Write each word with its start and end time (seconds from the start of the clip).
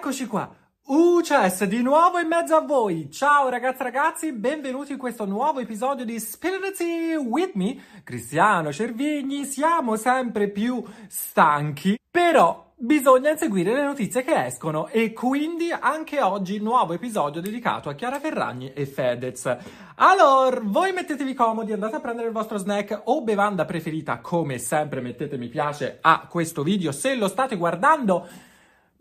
Eccoci 0.00 0.26
qua. 0.26 0.50
UCS 0.86 1.64
di 1.64 1.82
nuovo 1.82 2.18
in 2.18 2.26
mezzo 2.26 2.56
a 2.56 2.62
voi. 2.62 3.10
Ciao 3.10 3.50
ragazzi 3.50 3.82
ragazzi, 3.82 4.32
benvenuti 4.32 4.92
in 4.92 4.98
questo 4.98 5.26
nuovo 5.26 5.60
episodio 5.60 6.06
di 6.06 6.18
Spirity 6.18 7.16
with 7.16 7.50
me, 7.52 7.76
Cristiano 8.02 8.72
Cervigni. 8.72 9.44
Siamo 9.44 9.96
sempre 9.96 10.48
più 10.48 10.82
stanchi, 11.06 11.98
però 12.10 12.72
bisogna 12.76 13.32
inseguire 13.32 13.74
le 13.74 13.84
notizie 13.84 14.24
che 14.24 14.46
escono 14.46 14.88
e 14.88 15.12
quindi 15.12 15.70
anche 15.70 16.22
oggi 16.22 16.60
nuovo 16.60 16.94
episodio 16.94 17.42
dedicato 17.42 17.90
a 17.90 17.94
Chiara 17.94 18.18
Ferragni 18.18 18.72
e 18.72 18.86
Fedez. 18.86 19.54
Allora, 19.96 20.60
voi 20.62 20.94
mettetevi 20.94 21.34
comodi, 21.34 21.74
andate 21.74 21.96
a 21.96 22.00
prendere 22.00 22.28
il 22.28 22.32
vostro 22.32 22.56
snack 22.56 23.02
o 23.04 23.22
bevanda 23.22 23.66
preferita, 23.66 24.20
come 24.20 24.56
sempre 24.56 25.02
mettete 25.02 25.36
mi 25.36 25.48
piace 25.48 25.98
a 26.00 26.26
questo 26.26 26.62
video 26.62 26.90
se 26.90 27.14
lo 27.16 27.28
state 27.28 27.56
guardando 27.56 28.48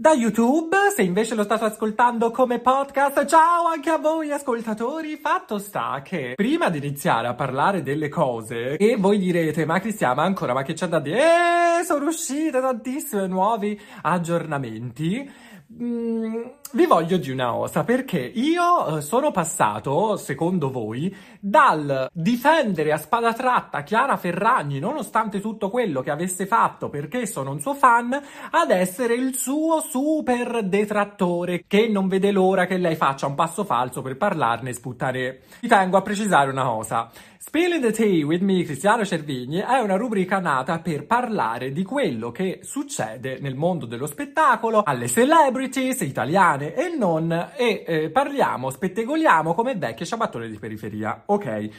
da 0.02 0.14
YouTube, 0.14 0.78
se 0.96 1.02
invece 1.02 1.36
lo 1.36 1.44
state 1.44 1.66
ascoltando 1.66 2.32
come 2.32 2.60
podcast, 2.60 3.26
ciao 3.26 3.66
anche 3.66 3.90
a 3.90 3.98
voi 3.98 4.32
ascoltatori, 4.32 5.18
fatto 5.18 5.58
sta 5.58 6.02
che 6.02 6.36
prima 6.38 6.70
di 6.70 6.78
iniziare 6.78 7.28
a 7.28 7.34
parlare 7.34 7.82
delle 7.82 8.08
cose, 8.08 8.78
e 8.78 8.96
voi 8.96 9.18
direte, 9.18 9.66
ma 9.66 9.82
Cristiana 9.82 10.22
ancora, 10.22 10.54
ma 10.54 10.64
che 10.64 10.72
c'è 10.72 10.88
da 10.88 11.02
dire? 11.02 11.80
Eh, 11.82 11.84
sono 11.84 12.06
uscite 12.06 12.62
tantissimi 12.62 13.28
nuovi 13.28 13.78
aggiornamenti, 14.04 15.30
Mm, 15.72 16.46
vi 16.74 16.88
voglio 16.88 17.18
di 17.18 17.30
una 17.30 17.54
osa 17.54 17.84
perché 17.84 18.18
io 18.20 18.98
eh, 18.98 19.02
sono 19.02 19.30
passato, 19.30 20.18
secondo 20.18 20.72
voi, 20.72 21.16
dal 21.40 22.10
difendere 22.12 22.92
a 22.92 22.98
spada 22.98 23.34
tratta 23.34 23.84
Chiara 23.84 24.18
Ferragni 24.18 24.80
nonostante 24.80 25.40
tutto 25.40 25.70
quello 25.70 26.02
che 26.02 26.10
avesse 26.10 26.48
fatto 26.48 26.90
perché 26.90 27.28
sono 27.28 27.52
un 27.52 27.60
suo 27.60 27.76
fan, 27.76 28.20
ad 28.50 28.72
essere 28.72 29.14
il 29.14 29.36
suo 29.36 29.80
super 29.82 30.64
detrattore 30.64 31.66
che 31.68 31.88
non 31.88 32.08
vede 32.08 32.32
l'ora 32.32 32.66
che 32.66 32.78
lei 32.78 32.96
faccia 32.96 33.28
un 33.28 33.36
passo 33.36 33.64
falso 33.64 34.02
per 34.02 34.18
parlarne 34.18 34.72
e 34.72 34.74
sputtare. 34.74 35.42
Ti 35.60 35.68
tengo 35.68 35.98
a 35.98 36.02
precisare 36.02 36.50
una 36.50 36.64
cosa. 36.64 37.12
Spilling 37.42 37.82
the 37.82 37.94
Tea 37.94 38.26
with 38.26 38.42
me, 38.42 38.64
Cristiano 38.64 39.06
Cervigni, 39.06 39.60
è 39.60 39.80
una 39.80 39.96
rubrica 39.96 40.40
nata 40.40 40.80
per 40.80 41.06
parlare 41.06 41.72
di 41.72 41.84
quello 41.86 42.32
che 42.32 42.60
succede 42.64 43.40
nel 43.40 43.56
mondo 43.56 43.86
dello 43.86 44.08
spettacolo, 44.08 44.82
alle 44.84 45.08
celebrities 45.08 46.02
italiane 46.02 46.74
e 46.74 46.94
non, 46.94 47.32
e 47.56 47.86
eh, 47.88 48.10
parliamo, 48.10 48.70
spettegoliamo 48.70 49.54
come 49.54 49.76
vecchie 49.76 50.06
ciabattone 50.06 50.50
di 50.50 50.60
periferia, 50.60 51.24
ok? 51.28 51.70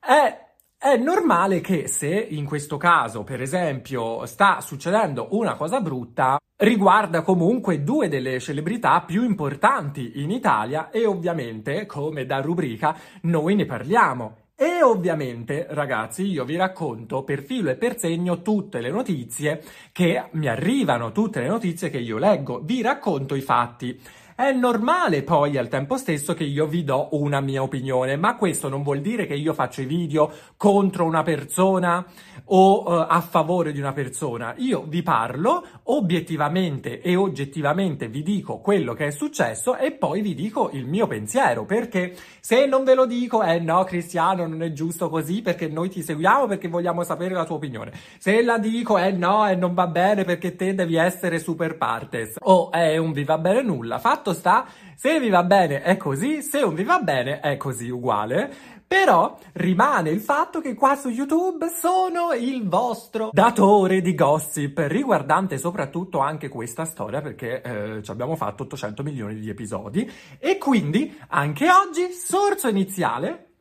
È 0.00 0.50
è 0.78 0.96
normale 0.96 1.60
che 1.60 1.86
se 1.86 2.08
in 2.08 2.44
questo 2.44 2.76
caso, 2.76 3.22
per 3.22 3.40
esempio, 3.40 4.26
sta 4.26 4.60
succedendo 4.60 5.28
una 5.30 5.54
cosa 5.54 5.80
brutta, 5.80 6.38
riguarda 6.56 7.22
comunque 7.22 7.84
due 7.84 8.08
delle 8.08 8.40
celebrità 8.40 9.00
più 9.02 9.22
importanti 9.22 10.22
in 10.22 10.32
Italia 10.32 10.90
e 10.90 11.06
ovviamente, 11.06 11.86
come 11.86 12.26
da 12.26 12.40
rubrica, 12.40 12.96
noi 13.22 13.54
ne 13.54 13.64
parliamo. 13.64 14.41
E 14.62 14.80
ovviamente, 14.80 15.66
ragazzi, 15.70 16.22
io 16.22 16.44
vi 16.44 16.54
racconto 16.54 17.24
per 17.24 17.42
filo 17.42 17.70
e 17.70 17.74
per 17.74 17.98
segno 17.98 18.42
tutte 18.42 18.80
le 18.80 18.90
notizie 18.90 19.60
che 19.90 20.26
mi 20.34 20.46
arrivano, 20.46 21.10
tutte 21.10 21.40
le 21.40 21.48
notizie 21.48 21.90
che 21.90 21.98
io 21.98 22.16
leggo, 22.16 22.60
vi 22.62 22.80
racconto 22.80 23.34
i 23.34 23.40
fatti. 23.40 24.00
È 24.42 24.50
normale 24.50 25.22
poi 25.22 25.56
al 25.56 25.68
tempo 25.68 25.96
stesso 25.96 26.34
che 26.34 26.42
io 26.42 26.66
vi 26.66 26.82
do 26.82 27.10
una 27.12 27.40
mia 27.40 27.62
opinione, 27.62 28.16
ma 28.16 28.34
questo 28.34 28.68
non 28.68 28.82
vuol 28.82 29.00
dire 29.00 29.24
che 29.24 29.34
io 29.34 29.54
faccio 29.54 29.82
i 29.82 29.84
video 29.84 30.32
contro 30.56 31.04
una 31.04 31.22
persona 31.22 32.04
o 32.46 32.82
uh, 32.82 33.06
a 33.08 33.20
favore 33.20 33.70
di 33.70 33.78
una 33.78 33.92
persona. 33.92 34.52
Io 34.56 34.82
vi 34.82 35.04
parlo 35.04 35.64
obiettivamente 35.84 37.00
e 37.00 37.14
oggettivamente 37.14 38.08
vi 38.08 38.24
dico 38.24 38.58
quello 38.58 38.94
che 38.94 39.06
è 39.06 39.10
successo 39.12 39.76
e 39.76 39.92
poi 39.92 40.22
vi 40.22 40.34
dico 40.34 40.70
il 40.72 40.86
mio 40.86 41.06
pensiero, 41.06 41.64
perché 41.64 42.12
se 42.40 42.66
non 42.66 42.82
ve 42.82 42.96
lo 42.96 43.06
dico, 43.06 43.44
eh 43.44 43.60
no 43.60 43.84
Cristiano, 43.84 44.48
non 44.48 44.64
è 44.64 44.72
giusto 44.72 45.08
così 45.08 45.40
perché 45.40 45.68
noi 45.68 45.88
ti 45.88 46.02
seguiamo 46.02 46.48
perché 46.48 46.66
vogliamo 46.66 47.04
sapere 47.04 47.34
la 47.34 47.44
tua 47.44 47.54
opinione. 47.54 47.92
Se 48.18 48.42
la 48.42 48.58
dico, 48.58 48.98
eh 48.98 49.12
no, 49.12 49.46
e 49.46 49.52
eh, 49.52 49.54
non 49.54 49.72
va 49.72 49.86
bene 49.86 50.24
perché 50.24 50.56
te 50.56 50.74
devi 50.74 50.96
essere 50.96 51.38
super 51.38 51.76
partes 51.76 52.38
o 52.40 52.72
è 52.72 52.96
un 52.96 53.12
vi 53.12 53.22
va 53.22 53.38
bene 53.38 53.62
nulla. 53.62 54.00
Fatto 54.00 54.31
sta, 54.32 54.66
se 54.96 55.18
vi 55.20 55.28
va 55.28 55.42
bene 55.42 55.82
è 55.82 55.96
così, 55.96 56.42
se 56.42 56.60
non 56.60 56.74
vi 56.74 56.84
va 56.84 56.98
bene 57.00 57.40
è 57.40 57.56
così 57.56 57.88
uguale. 57.90 58.80
Però 58.92 59.38
rimane 59.52 60.10
il 60.10 60.20
fatto 60.20 60.60
che 60.60 60.74
qua 60.74 60.96
su 60.96 61.08
YouTube 61.08 61.68
sono 61.70 62.34
il 62.34 62.68
vostro 62.68 63.30
datore 63.32 64.02
di 64.02 64.14
gossip, 64.14 64.84
riguardante 64.86 65.56
soprattutto 65.56 66.18
anche 66.18 66.50
questa 66.50 66.84
storia 66.84 67.22
perché 67.22 67.62
eh, 67.62 68.02
ci 68.02 68.10
abbiamo 68.10 68.36
fatto 68.36 68.64
800 68.64 69.02
milioni 69.02 69.36
di 69.36 69.48
episodi 69.48 70.10
e 70.38 70.58
quindi 70.58 71.18
anche 71.28 71.70
oggi, 71.70 72.12
sorso 72.12 72.68
iniziale. 72.68 73.52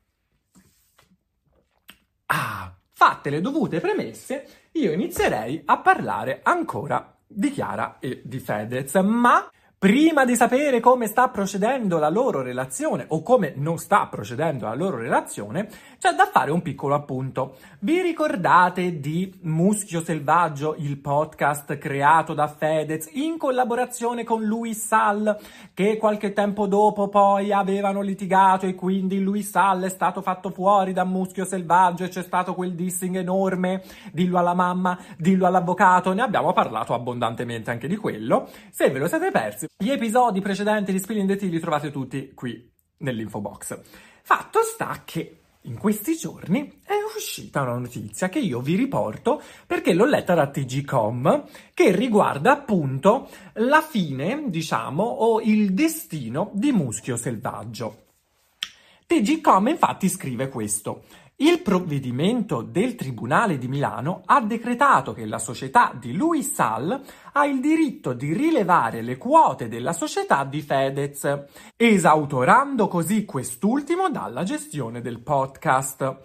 Ah, 2.26 2.76
fatte 2.92 3.30
le 3.30 3.40
dovute 3.40 3.80
premesse, 3.80 4.46
io 4.74 4.92
inizierei 4.92 5.62
a 5.64 5.80
parlare 5.80 6.42
ancora 6.44 7.18
di 7.26 7.52
Chiara 7.52 8.00
e 8.00 8.22
di 8.26 8.40
Fedez, 8.40 8.96
ma 8.96 9.50
Prima 9.84 10.26
di 10.26 10.36
sapere 10.36 10.80
come 10.80 11.08
sta 11.08 11.30
procedendo 11.30 11.98
la 11.98 12.10
loro 12.10 12.44
relazione 12.44 13.06
o 13.08 13.24
come 13.24 13.54
non 13.56 13.80
sta 13.80 14.06
procedendo 14.06 14.66
la 14.66 14.76
loro 14.76 14.98
relazione, 14.98 15.68
c'è 15.98 16.14
da 16.14 16.30
fare 16.32 16.52
un 16.52 16.62
piccolo 16.62 16.94
appunto. 16.94 17.56
Vi 17.80 18.00
ricordate 18.00 19.00
di 19.00 19.34
Muschio 19.42 20.04
Selvaggio, 20.04 20.76
il 20.78 21.00
podcast 21.00 21.80
creato 21.80 22.36
da 22.36 22.48
Fedez 22.48 23.10
in 23.14 23.40
collaborazione 23.40 24.24
con 24.24 24.44
Luis 24.44 24.86
Sall, 24.86 25.36
che 25.74 25.98
qualche 25.98 26.32
tempo 26.32 26.68
dopo 26.68 27.08
poi 27.08 27.52
avevano 27.52 28.02
litigato 28.02 28.68
e 28.68 28.76
quindi 28.76 29.20
Luis 29.20 29.50
Sall 29.50 29.86
è 29.86 29.90
stato 29.90 30.22
fatto 30.22 30.52
fuori 30.52 30.94
da 30.94 31.06
Muschio 31.06 31.44
Selvaggio 31.44 32.04
e 32.04 32.10
c'è 32.10 32.22
stato 32.22 32.54
quel 32.54 32.76
dissing 32.76 33.16
enorme, 33.16 33.82
dillo 34.12 34.38
alla 34.38 34.54
mamma, 34.54 34.96
dillo 35.18 35.48
all'avvocato, 35.48 36.14
ne 36.14 36.22
abbiamo 36.22 36.54
parlato 36.54 36.94
abbondantemente 36.94 37.72
anche 37.72 37.88
di 37.88 37.96
quello. 37.96 38.48
Se 38.70 38.88
ve 38.92 39.00
lo 39.00 39.08
siete 39.08 39.32
persi, 39.32 39.70
gli 39.78 39.90
episodi 39.90 40.42
precedenti 40.42 40.92
di 40.92 41.00
Spilling 41.00 41.28
the 41.28 41.36
Tea 41.36 41.50
li 41.50 41.60
trovate 41.60 41.92
tutti 41.92 42.34
qui 42.34 42.72
nell'info 42.98 43.42
box. 43.42 43.80
Fatto 44.24 44.62
sta 44.62 45.02
che 45.06 45.42
in 45.66 45.78
questi 45.78 46.16
giorni 46.16 46.80
è 46.84 46.94
uscita 47.16 47.62
una 47.62 47.78
notizia 47.78 48.30
che 48.30 48.40
io 48.40 48.62
vi 48.62 48.76
riporto 48.76 49.42
perché 49.68 49.94
l'ho 49.94 50.06
letta 50.06 50.34
da 50.34 50.48
TGCom 50.48 51.46
che 51.74 51.96
riguarda 51.96 52.52
appunto 52.52 53.30
la 53.54 53.82
fine, 53.82 54.46
diciamo, 54.48 55.04
o 55.04 55.40
il 55.42 55.74
destino 55.74 56.50
di 56.54 56.72
Muschio 56.72 57.16
Selvaggio. 57.16 58.06
TGCom 59.06 59.68
infatti 59.68 60.10
scrive 60.10 60.48
questo. 60.48 61.04
Il 61.42 61.62
provvedimento 61.64 62.62
del 62.62 62.94
Tribunale 62.94 63.58
di 63.58 63.68
Milano 63.68 64.22
ha 64.26 64.42
decretato 64.42 65.12
che 65.12 65.26
la 65.26 65.40
società 65.40 65.92
di 66.00 66.14
Louis 66.14 66.54
Sall 66.54 67.02
ha 67.32 67.46
il 67.48 67.60
diritto 67.60 68.14
di 68.14 68.32
rilevare 68.32 69.02
le 69.02 69.18
quote 69.18 69.68
della 69.68 69.92
società 69.92 70.44
di 70.44 70.62
Fedez, 70.62 71.46
esautorando 71.76 72.88
così 72.88 73.26
quest'ultimo 73.26 74.12
dalla 74.12 74.44
gestione 74.44 75.02
del 75.02 75.20
podcast. 75.20 76.20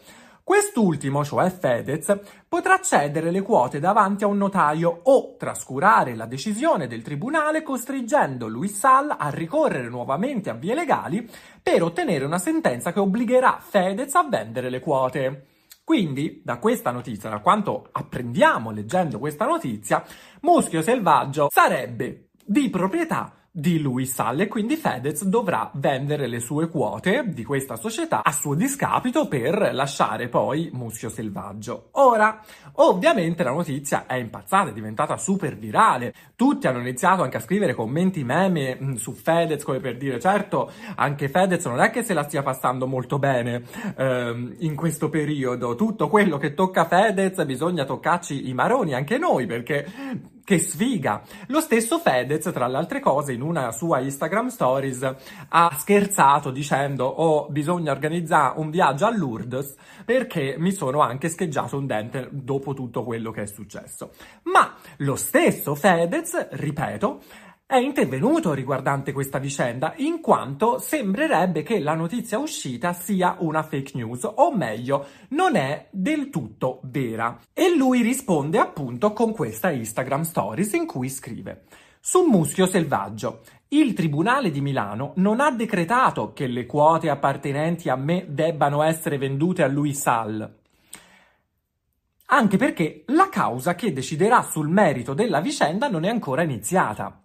Quest'ultimo, 0.47 1.25
cioè 1.25 1.51
Fedez, 1.51 2.21
potrà 2.47 2.79
cedere 2.81 3.33
le 3.33 3.43
quote 3.43 3.81
davanti 3.81 4.23
a 4.23 4.29
un 4.29 4.37
notaio 4.37 5.01
o 5.03 5.35
trascurare 5.37 6.15
la 6.15 6.27
decisione 6.27 6.87
del 6.87 7.03
tribunale 7.03 7.65
costringendo 7.65 8.47
Luis 8.47 8.79
Sall 8.79 9.13
a 9.19 9.29
ricorrere 9.31 9.89
nuovamente 9.89 10.49
a 10.49 10.55
vie 10.55 10.77
legali 10.77 11.29
per 11.61 11.83
ottenere 11.83 12.25
una 12.25 12.39
sentenza 12.39 12.93
che 12.93 13.01
obbligherà 13.01 13.59
Fedez 13.61 14.15
a 14.15 14.23
vendere 14.23 14.71
le 14.71 14.79
quote. 14.79 15.47
Quindi, 15.83 16.43
da 16.45 16.59
questa 16.59 16.93
notizia, 16.93 17.29
da 17.29 17.41
quanto 17.41 17.89
apprendiamo 17.91 18.71
leggendo 18.71 19.19
questa 19.19 19.47
notizia, 19.47 20.05
Muschio 20.43 20.81
Selvaggio 20.81 21.49
sarebbe 21.51 22.29
di 22.45 22.71
proprietà 22.71 23.33
di 23.59 23.81
Louis 23.81 24.13
Sall 24.13 24.41
e 24.41 24.49
quindi 24.49 24.77
Fedez 24.77 25.25
dovrà 25.25 25.71
vendere 25.77 26.27
le 26.27 26.41
sue 26.41 26.69
quote 26.69 27.25
di 27.29 27.43
questa 27.43 27.77
società 27.77 28.23
a 28.23 28.31
suo 28.31 28.55
discapito 28.55 29.29
per 29.29 29.71
lasciare 29.73 30.29
poi 30.29 30.69
Muschio 30.75 31.09
Selvaggio. 31.09 31.89
Ora, 31.93 32.39
ovviamente 32.73 33.43
la 33.43 33.53
notizia 33.53 34.05
è 34.05 34.17
impazzata, 34.17 34.69
è 34.69 34.73
diventata 34.75 35.17
super 35.17 35.57
virale. 35.57 36.13
Tutti 36.37 36.67
hanno 36.67 36.81
iniziato 36.81 37.23
anche 37.23 37.39
a 37.39 37.41
scrivere 37.41 37.73
commenti 37.73 38.25
meme 38.25 38.77
mm, 38.79 38.95
su 38.97 39.13
Fedez 39.15 39.63
come 39.65 39.81
per 39.81 39.97
dire 39.97 40.21
certo, 40.21 40.71
anche 40.95 41.31
Fedez 41.31 41.65
non 41.65 41.81
è 41.81 41.89
che 41.89 42.03
se 42.03 42.13
la 42.13 42.25
stia 42.25 42.43
passando 42.43 42.87
molto 42.87 43.19
bene 43.19 43.63
ehm, 43.97 44.57
in 44.59 44.77
questo 44.77 45.09
periodo. 45.09 45.77
Tutto 45.77 46.09
quello 46.09 46.37
che 46.37 46.53
tocca 46.53 46.85
Fedez 46.85 47.43
bisogna 47.47 47.87
toccarci 47.87 48.51
i 48.51 48.53
maroni 48.53 48.93
anche 48.93 49.17
noi 49.17 49.47
perché 49.47 50.35
che 50.47 50.61
sfiga! 50.61 51.23
Lo 51.49 51.61
stesso 51.61 51.99
Fedez, 51.99 52.49
tra 52.53 52.69
le 52.69 52.77
altre 52.77 53.01
cose, 53.01 53.33
in 53.33 53.43
una 53.43 53.73
sua 53.73 53.99
Instagram 53.99 54.47
Stories 54.47 55.15
ha 55.49 55.77
scherzato 55.77 56.53
dicendo 56.53 57.05
oh, 57.05 57.49
bisogna 57.49 57.91
organizzare 57.91 58.61
un 58.61 58.71
viaggio 58.71 59.07
a 59.07 59.11
Lourdes 59.11 59.75
perché 60.05 60.55
mi 60.57 60.71
sono 60.71 61.01
anche 61.01 61.29
scheggiato 61.29 61.77
un 61.77 61.87
dente 61.87 62.29
dopo 62.31 62.75
tutto 62.75 63.03
quello 63.03 63.33
che 63.33 63.43
è 63.43 63.47
successo. 63.47 64.13
Ma 64.45 64.73
lo 64.99 65.17
stesso 65.17 65.75
Fedez, 65.75 66.51
ripeto, 66.53 67.23
è 67.69 67.79
intervenuto 67.79 68.55
riguardante 68.55 69.13
questa 69.13 69.39
vicenda, 69.39 69.95
in 69.97 70.21
quanto 70.21 70.79
sembrerebbe 70.79 71.65
che 71.65 71.81
la 71.81 71.95
notizia 71.95 72.39
uscita 72.39 72.93
sia 72.93 73.35
una 73.41 73.65
fake 73.65 73.91
news, 73.95 74.23
o 74.23 74.55
meglio, 74.55 75.07
non 75.31 75.57
è 75.57 75.89
del 75.91 76.31
tutto 76.31 76.79
vera. 76.85 77.41
E 77.53 77.75
lui 77.75 78.03
risponde 78.03 78.59
appunto 78.59 79.13
con 79.13 79.33
questa 79.33 79.73
Instagram 79.73 80.23
Stories 80.23 80.75
in 80.75 80.87
cui 80.87 81.09
scrive 81.09 81.65
su 81.99 82.23
Muschio 82.23 82.67
Selvaggio. 82.67 83.43
Il 83.69 83.95
Tribunale 83.95 84.53
di 84.53 84.61
Milano 84.61 85.13
non 85.17 85.41
ha 85.41 85.51
decretato 85.51 86.33
che 86.33 86.47
le 86.47 86.67
quote 86.67 87.11
appartenenti 87.11 87.89
a 87.89 87.97
me 87.97 88.27
debbano 88.29 88.83
essere 88.83 89.19
vendute 89.19 89.65
a 89.65 89.67
Louis 89.67 90.01
Sall. 90.01 90.59
Anche 92.27 92.57
perché 92.57 93.03
la 93.07 93.29
causa 93.29 93.75
che 93.75 93.93
deciderà 93.93 94.43
sul 94.43 94.69
merito 94.69 95.15
della 95.15 95.41
vicenda 95.41 95.89
non 95.89 96.05
è 96.05 96.09
ancora 96.09 96.43
iniziata. 96.43 97.23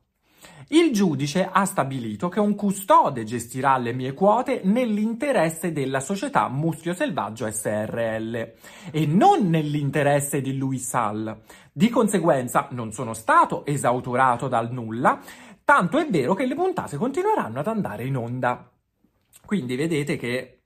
Il 0.70 0.94
giudice 0.94 1.50
ha 1.52 1.66
stabilito 1.66 2.30
che 2.30 2.40
un 2.40 2.56
custode 2.56 3.24
gestirà 3.24 3.78
le 3.78 3.92
mie 3.94 4.14
quote 4.14 4.62
nell'interesse 4.64 5.74
della 5.74 6.00
società 6.00 6.48
Muschio 6.48 6.94
Selvaggio 6.94 7.50
SRL 7.52 8.54
e 8.92 9.06
non 9.06 9.50
nell'interesse 9.50 10.40
di 10.40 10.58
Louis 10.58 10.88
Sall. 10.88 11.42
Di 11.74 11.90
conseguenza 11.90 12.68
non 12.72 12.92
sono 12.94 13.14
stato 13.14 13.66
esautorato 13.66 14.48
dal 14.48 14.72
nulla, 14.72 15.20
tanto 15.66 15.98
è 15.98 16.08
vero 16.10 16.34
che 16.34 16.46
le 16.46 16.56
puntate 16.56 16.98
continueranno 16.98 17.60
ad 17.60 17.68
andare 17.68 18.06
in 18.06 18.16
onda. 18.16 18.70
Quindi 19.46 19.76
vedete 19.76 20.16
che 20.16 20.62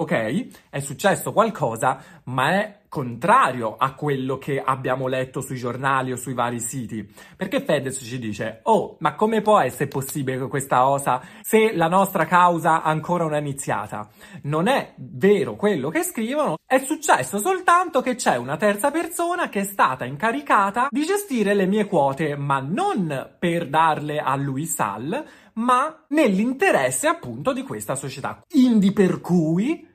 ok? 0.00 0.68
È 0.70 0.80
successo 0.80 1.32
qualcosa, 1.32 2.02
ma 2.24 2.52
è 2.52 2.79
contrario 2.90 3.76
a 3.78 3.94
quello 3.94 4.36
che 4.36 4.60
abbiamo 4.60 5.06
letto 5.06 5.40
sui 5.40 5.56
giornali 5.56 6.10
o 6.10 6.16
sui 6.16 6.34
vari 6.34 6.58
siti. 6.58 7.08
Perché 7.36 7.62
Fedez 7.62 7.96
ci 8.02 8.18
dice, 8.18 8.60
oh, 8.64 8.96
ma 8.98 9.14
come 9.14 9.40
può 9.42 9.60
essere 9.60 9.86
possibile 9.86 10.48
questa 10.48 10.80
cosa 10.80 11.22
se 11.40 11.72
la 11.72 11.86
nostra 11.86 12.26
causa 12.26 12.82
ancora 12.82 13.24
non 13.24 13.34
è 13.34 13.38
iniziata? 13.38 14.08
Non 14.42 14.66
è 14.66 14.94
vero 14.96 15.54
quello 15.54 15.88
che 15.88 16.02
scrivono, 16.02 16.56
è 16.66 16.78
successo 16.78 17.38
soltanto 17.38 18.00
che 18.02 18.16
c'è 18.16 18.34
una 18.36 18.56
terza 18.56 18.90
persona 18.90 19.48
che 19.48 19.60
è 19.60 19.64
stata 19.64 20.04
incaricata 20.04 20.88
di 20.90 21.04
gestire 21.04 21.54
le 21.54 21.66
mie 21.66 21.86
quote, 21.86 22.34
ma 22.34 22.58
non 22.58 23.36
per 23.38 23.68
darle 23.68 24.18
a 24.18 24.34
lui 24.34 24.66
Sal, 24.66 25.24
ma 25.54 26.06
nell'interesse 26.08 27.06
appunto 27.06 27.52
di 27.52 27.62
questa 27.62 27.94
società. 27.94 28.40
Indi 28.54 28.92
per 28.92 29.20
cui 29.20 29.86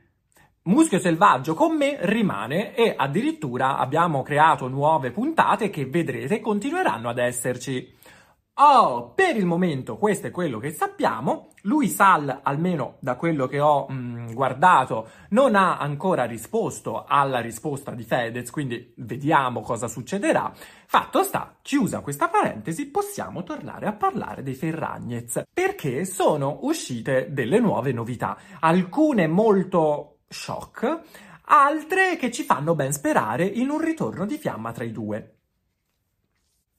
Muschio 0.68 0.98
selvaggio 0.98 1.54
con 1.54 1.78
me 1.78 1.96
rimane 2.02 2.74
e 2.74 2.96
addirittura 2.98 3.78
abbiamo 3.78 4.24
creato 4.24 4.68
nuove 4.68 5.12
puntate 5.12 5.70
che 5.70 5.86
vedrete 5.86 6.40
continueranno 6.40 7.08
ad 7.08 7.20
esserci. 7.20 7.94
Oh, 8.56 9.12
per 9.14 9.36
il 9.36 9.46
momento 9.46 9.98
questo 9.98 10.26
è 10.26 10.32
quello 10.32 10.58
che 10.58 10.72
sappiamo. 10.72 11.50
Lui 11.64 11.88
Sal, 11.88 12.40
almeno 12.42 12.96
da 13.00 13.16
quello 13.16 13.46
che 13.46 13.60
ho 13.60 13.86
mh, 13.88 13.94
mm, 13.94 14.34
guardato, 14.34 15.10
non 15.30 15.54
ha 15.54 15.78
ancora 15.78 16.26
risposto 16.26 17.06
alla 17.08 17.42
risposta 17.42 17.92
di 17.92 18.04
Fedez, 18.04 18.50
quindi 18.50 18.92
vediamo 18.98 19.62
cosa 19.62 19.88
succederà. 19.88 20.52
Fatto 20.88 21.22
sta, 21.22 21.58
chiusa 21.62 22.00
questa 22.00 22.28
parentesi, 22.28 22.88
possiamo 22.88 23.44
tornare 23.44 23.86
a 23.86 23.94
parlare 23.94 24.42
dei 24.42 24.56
Ferragnez, 24.56 25.44
perché 25.54 26.06
sono 26.06 26.58
uscite 26.62 27.28
delle 27.30 27.60
nuove 27.60 27.92
novità, 27.92 28.36
alcune 28.62 29.28
molto 29.28 30.15
shock, 30.28 31.02
altre 31.46 32.18
che 32.18 32.32
ci 32.32 32.44
fanno 32.44 32.76
ben 32.76 32.92
sperare 32.92 33.46
in 33.46 33.70
un 33.70 33.80
ritorno 33.80 34.26
di 34.26 34.38
fiamma 34.38 34.72
tra 34.72 34.84
i 34.84 34.92
due. 34.92 35.36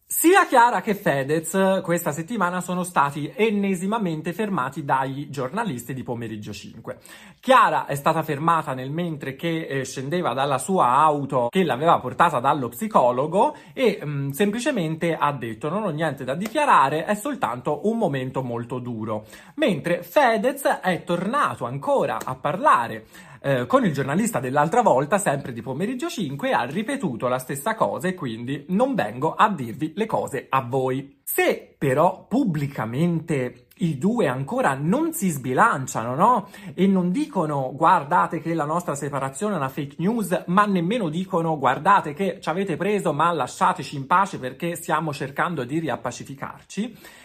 Sia 0.09 0.47
Chiara 0.47 0.83
che 0.83 0.95
Fedez 0.95 1.81
questa 1.83 2.13
settimana 2.13 2.61
sono 2.61 2.85
stati 2.85 3.33
ennesimamente 3.35 4.33
fermati 4.33 4.85
dai 4.85 5.29
giornalisti 5.31 5.95
di 5.95 6.05
Pomeriggio 6.05 6.53
5. 6.53 6.99
Chiara 7.41 7.87
è 7.87 7.97
stata 7.97 8.23
fermata 8.23 8.73
nel 8.73 8.93
mentre 8.93 9.35
che 9.35 9.67
eh, 9.67 9.85
scendeva 9.85 10.33
dalla 10.33 10.59
sua 10.59 10.91
auto 10.91 11.49
che 11.51 11.65
l'aveva 11.65 11.99
portata 11.99 12.39
dallo 12.39 12.69
psicologo 12.69 13.57
e 13.73 13.99
mh, 14.01 14.09
mm, 14.09 14.31
semplicemente 14.31 15.17
ha 15.17 15.33
detto 15.33 15.69
non 15.69 15.83
ho 15.83 15.91
niente 15.91 16.23
da 16.23 16.37
dichiarare, 16.37 17.05
è 17.05 17.17
soltanto 17.17 17.89
un 17.89 17.99
momento 17.99 18.45
molto 18.45 18.79
duro. 18.79 19.27
Mentre 19.57 20.05
Fedez 20.05 20.63
è 20.63 21.03
tornato 21.03 21.65
ancora 21.65 22.19
a 22.25 22.37
parlare 22.37 23.07
eh, 23.47 23.67
con 23.67 23.85
il 23.85 23.93
giornalista 23.93 24.41
dell'altra 24.41 24.83
volta, 24.83 25.19
sempre 25.19 25.53
di 25.53 25.63
pomeriggio 25.63 26.09
5, 26.09 26.51
ha 26.51 26.65
ripetuto 26.65 27.29
la 27.29 27.39
stessa 27.39 27.77
cosa 27.77 28.09
e 28.09 28.15
quindi 28.15 28.65
non 28.71 28.97
vengo 28.97 29.37
a 29.37 29.49
dirvi 29.51 29.93
le 29.95 30.07
cose 30.07 30.47
a 30.49 30.63
voi. 30.63 31.21
Se 31.23 31.77
però 31.79 32.27
pubblicamente 32.29 33.67
i 33.77 33.99
due 33.99 34.27
ancora 34.27 34.75
non 34.75 35.13
si 35.13 35.29
sbilanciano, 35.29 36.17
no? 36.17 36.49
E 36.75 36.89
non 36.89 37.13
dicono 37.13 37.71
guardate 37.73 38.41
che 38.41 38.53
la 38.53 38.65
nostra 38.65 38.97
separazione 38.97 39.55
è 39.55 39.59
una 39.59 39.69
fake 39.69 39.95
news, 39.99 40.43
ma 40.47 40.67
nemmeno 40.67 41.09
dicono 41.09 41.57
guardate 41.57 42.15
che 42.15 42.41
ci 42.41 42.49
avete 42.49 42.77
preso, 42.77 43.13
ma 43.13 43.31
lasciateci 43.31 43.95
in 43.95 44.09
pace 44.09 44.41
perché 44.41 44.75
stiamo 44.75 45.13
cercando 45.13 45.63
di 45.63 45.79
riappacificarci 45.79 47.25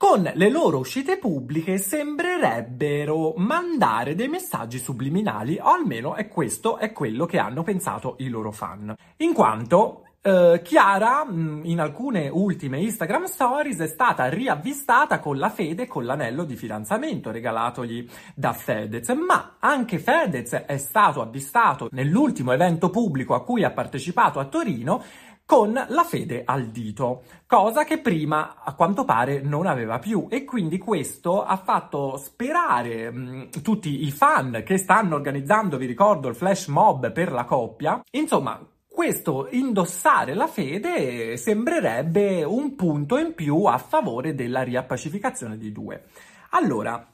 con 0.00 0.22
le 0.34 0.48
loro 0.48 0.78
uscite 0.78 1.18
pubbliche 1.18 1.76
sembrerebbero 1.76 3.34
mandare 3.36 4.14
dei 4.14 4.28
messaggi 4.28 4.78
subliminali, 4.78 5.58
o 5.60 5.74
almeno 5.74 6.14
è 6.14 6.26
questo 6.26 6.78
è 6.78 6.90
quello 6.90 7.26
che 7.26 7.36
hanno 7.36 7.62
pensato 7.62 8.14
i 8.20 8.30
loro 8.30 8.50
fan. 8.50 8.94
In 9.18 9.34
quanto 9.34 10.04
Uh, 10.22 10.60
Chiara 10.60 11.24
mm, 11.24 11.64
in 11.64 11.80
alcune 11.80 12.28
ultime 12.28 12.78
Instagram 12.78 13.24
stories 13.24 13.78
è 13.78 13.86
stata 13.86 14.28
riavvistata 14.28 15.18
con 15.18 15.38
la 15.38 15.48
fede 15.48 15.86
con 15.86 16.04
l'anello 16.04 16.44
di 16.44 16.56
fidanzamento 16.56 17.30
regalatogli 17.30 18.06
da 18.34 18.52
Fedez, 18.52 19.08
ma 19.08 19.56
anche 19.58 19.98
Fedez 19.98 20.52
è 20.52 20.76
stato 20.76 21.22
avvistato 21.22 21.88
nell'ultimo 21.92 22.52
evento 22.52 22.90
pubblico 22.90 23.32
a 23.32 23.42
cui 23.42 23.64
ha 23.64 23.70
partecipato 23.70 24.38
a 24.38 24.44
Torino 24.44 25.02
con 25.50 25.72
la 25.72 26.04
fede 26.04 26.42
al 26.44 26.66
dito, 26.66 27.22
cosa 27.44 27.82
che 27.82 27.98
prima 27.98 28.62
a 28.62 28.72
quanto 28.74 29.04
pare 29.04 29.40
non 29.40 29.66
aveva 29.66 29.98
più 29.98 30.28
e 30.30 30.44
quindi 30.44 30.78
questo 30.78 31.42
ha 31.42 31.56
fatto 31.56 32.16
sperare 32.18 33.10
mh, 33.10 33.48
tutti 33.60 34.06
i 34.06 34.12
fan 34.12 34.62
che 34.64 34.78
stanno 34.78 35.16
organizzando, 35.16 35.76
vi 35.76 35.86
ricordo, 35.86 36.28
il 36.28 36.36
flash 36.36 36.68
mob 36.68 37.10
per 37.10 37.32
la 37.32 37.46
coppia. 37.46 38.00
Insomma, 38.12 38.64
questo 38.88 39.48
indossare 39.50 40.34
la 40.34 40.46
fede 40.46 41.36
sembrerebbe 41.36 42.44
un 42.44 42.76
punto 42.76 43.18
in 43.18 43.34
più 43.34 43.64
a 43.64 43.78
favore 43.78 44.36
della 44.36 44.62
riappacificazione 44.62 45.58
di 45.58 45.72
due. 45.72 46.04
Allora, 46.50 47.04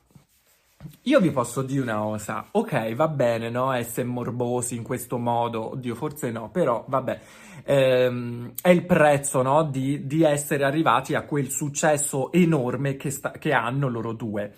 io 1.02 1.20
vi 1.20 1.30
posso 1.30 1.62
dire 1.62 1.82
una 1.82 1.98
cosa, 1.98 2.46
ok, 2.50 2.94
va 2.94 3.08
bene, 3.08 3.50
no, 3.50 3.72
essere 3.72 4.06
morbosi 4.06 4.76
in 4.76 4.82
questo 4.82 5.18
modo, 5.18 5.70
oddio, 5.70 5.94
forse 5.94 6.30
no, 6.30 6.50
però 6.50 6.84
vabbè, 6.86 7.20
ehm, 7.64 8.52
è 8.60 8.70
il 8.70 8.84
prezzo, 8.84 9.42
no, 9.42 9.64
di, 9.64 10.06
di, 10.06 10.22
essere 10.22 10.64
arrivati 10.64 11.14
a 11.14 11.22
quel 11.22 11.50
successo 11.50 12.32
enorme 12.32 12.96
che, 12.96 13.10
sta, 13.10 13.32
che 13.32 13.52
hanno 13.52 13.88
loro 13.88 14.12
due. 14.12 14.54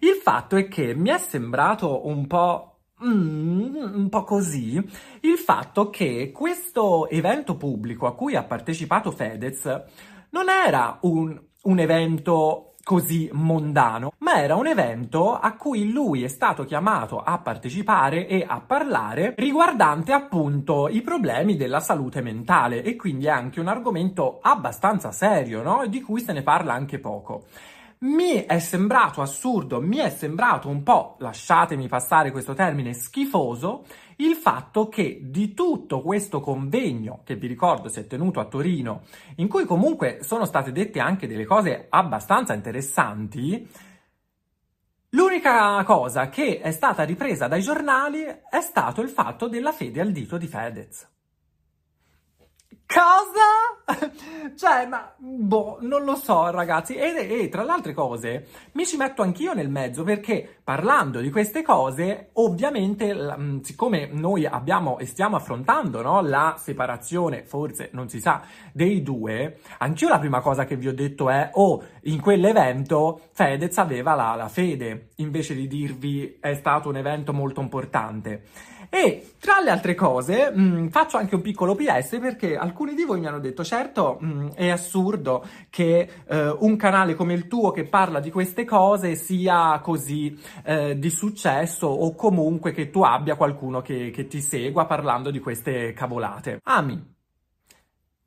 Il 0.00 0.20
fatto 0.22 0.56
è 0.56 0.68
che 0.68 0.94
mi 0.94 1.10
è 1.10 1.18
sembrato 1.18 2.06
un 2.06 2.26
po' 2.26 2.70
Mm, 3.02 3.76
un 3.76 4.08
po' 4.10 4.24
così 4.24 4.74
il 4.74 5.38
fatto 5.38 5.88
che 5.88 6.30
questo 6.32 7.08
evento 7.08 7.56
pubblico 7.56 8.06
a 8.06 8.14
cui 8.14 8.36
ha 8.36 8.42
partecipato 8.42 9.10
Fedez 9.10 9.64
non 10.32 10.50
era 10.50 10.98
un, 11.02 11.40
un 11.62 11.78
evento 11.78 12.69
così 12.82 13.28
mondano, 13.32 14.12
ma 14.18 14.40
era 14.42 14.56
un 14.56 14.66
evento 14.66 15.38
a 15.38 15.52
cui 15.52 15.90
lui 15.90 16.24
è 16.24 16.28
stato 16.28 16.64
chiamato 16.64 17.20
a 17.20 17.38
partecipare 17.38 18.26
e 18.26 18.44
a 18.46 18.60
parlare 18.60 19.34
riguardante 19.36 20.12
appunto 20.12 20.88
i 20.88 21.02
problemi 21.02 21.56
della 21.56 21.80
salute 21.80 22.20
mentale 22.20 22.82
e 22.82 22.96
quindi 22.96 23.26
è 23.26 23.30
anche 23.30 23.60
un 23.60 23.68
argomento 23.68 24.38
abbastanza 24.42 25.12
serio, 25.12 25.62
no? 25.62 25.86
Di 25.86 26.00
cui 26.00 26.20
se 26.20 26.32
ne 26.32 26.42
parla 26.42 26.72
anche 26.72 26.98
poco. 26.98 27.44
Mi 28.02 28.46
è 28.46 28.58
sembrato 28.60 29.20
assurdo, 29.20 29.82
mi 29.82 29.98
è 29.98 30.08
sembrato 30.08 30.68
un 30.68 30.82
po', 30.82 31.16
lasciatemi 31.18 31.86
passare 31.86 32.30
questo 32.30 32.54
termine, 32.54 32.94
schifoso, 32.94 33.84
il 34.20 34.34
fatto 34.34 34.88
che 34.88 35.18
di 35.22 35.54
tutto 35.54 36.02
questo 36.02 36.40
convegno, 36.40 37.22
che 37.24 37.36
vi 37.36 37.46
ricordo 37.46 37.88
si 37.88 38.00
è 38.00 38.06
tenuto 38.06 38.40
a 38.40 38.46
Torino, 38.46 39.02
in 39.36 39.48
cui 39.48 39.64
comunque 39.64 40.18
sono 40.22 40.44
state 40.44 40.72
dette 40.72 41.00
anche 41.00 41.26
delle 41.26 41.44
cose 41.44 41.86
abbastanza 41.88 42.52
interessanti, 42.54 43.68
l'unica 45.10 45.82
cosa 45.84 46.28
che 46.28 46.60
è 46.60 46.70
stata 46.70 47.02
ripresa 47.02 47.48
dai 47.48 47.62
giornali 47.62 48.24
è 48.24 48.60
stato 48.60 49.00
il 49.00 49.08
fatto 49.08 49.48
della 49.48 49.72
fede 49.72 50.00
al 50.00 50.12
dito 50.12 50.36
di 50.36 50.46
Fedez. 50.46 51.08
Cosa? 52.92 54.10
cioè, 54.56 54.86
ma 54.86 55.14
boh, 55.16 55.78
non 55.82 56.02
lo 56.02 56.16
so, 56.16 56.50
ragazzi. 56.50 56.96
E, 56.96 57.42
e, 57.42 57.48
tra 57.48 57.62
le 57.62 57.70
altre 57.70 57.94
cose, 57.94 58.48
mi 58.72 58.84
ci 58.84 58.96
metto 58.96 59.22
anch'io 59.22 59.54
nel 59.54 59.68
mezzo 59.68 60.02
perché 60.02 60.58
parlando 60.64 61.20
di 61.20 61.30
queste 61.30 61.62
cose, 61.62 62.30
ovviamente, 62.34 63.16
siccome 63.62 64.08
noi 64.12 64.44
abbiamo 64.44 64.98
e 64.98 65.06
stiamo 65.06 65.36
affrontando 65.36 66.02
no, 66.02 66.20
la 66.20 66.56
separazione, 66.58 67.44
forse 67.44 67.90
non 67.92 68.08
si 68.08 68.20
sa, 68.20 68.42
dei 68.72 69.02
due, 69.02 69.60
anch'io 69.78 70.08
la 70.08 70.18
prima 70.18 70.40
cosa 70.40 70.64
che 70.64 70.74
vi 70.74 70.88
ho 70.88 70.94
detto 70.94 71.30
è: 71.30 71.50
oh, 71.52 71.84
in 72.02 72.20
quell'evento 72.20 73.20
Fedez 73.30 73.78
aveva 73.78 74.16
la, 74.16 74.34
la 74.34 74.48
fede, 74.48 75.10
invece 75.16 75.54
di 75.54 75.68
dirvi 75.68 76.38
è 76.40 76.54
stato 76.54 76.88
un 76.88 76.96
evento 76.96 77.32
molto 77.32 77.60
importante. 77.60 78.42
E 78.90 79.34
tra 79.38 79.60
le 79.60 79.70
altre 79.70 79.94
cose, 79.94 80.50
mh, 80.50 80.60
mm, 80.60 80.86
faccio 80.88 81.16
anche 81.16 81.36
un 81.36 81.42
piccolo 81.42 81.76
PS 81.76 82.18
perché 82.20 82.56
alcuni 82.56 82.94
di 82.94 83.04
voi 83.04 83.20
mi 83.20 83.26
hanno 83.26 83.38
detto: 83.38 83.62
certo, 83.62 84.18
mh, 84.20 84.26
mm, 84.26 84.48
è 84.56 84.68
assurdo 84.68 85.46
che 85.70 86.08
eh, 86.26 86.48
un 86.58 86.76
canale 86.76 87.14
come 87.14 87.34
il 87.34 87.46
tuo 87.46 87.70
che 87.70 87.84
parla 87.84 88.18
di 88.18 88.32
queste 88.32 88.64
cose 88.64 89.14
sia 89.14 89.78
così 89.80 90.36
eh, 90.64 90.98
di 90.98 91.08
successo 91.08 91.86
o 91.86 92.14
comunque 92.16 92.72
che 92.72 92.90
tu 92.90 93.02
abbia 93.02 93.36
qualcuno 93.36 93.80
che, 93.80 94.10
che 94.10 94.26
ti 94.26 94.40
segua 94.40 94.86
parlando 94.86 95.30
di 95.30 95.38
queste 95.38 95.92
cavolate. 95.92 96.58
Ami. 96.64 97.18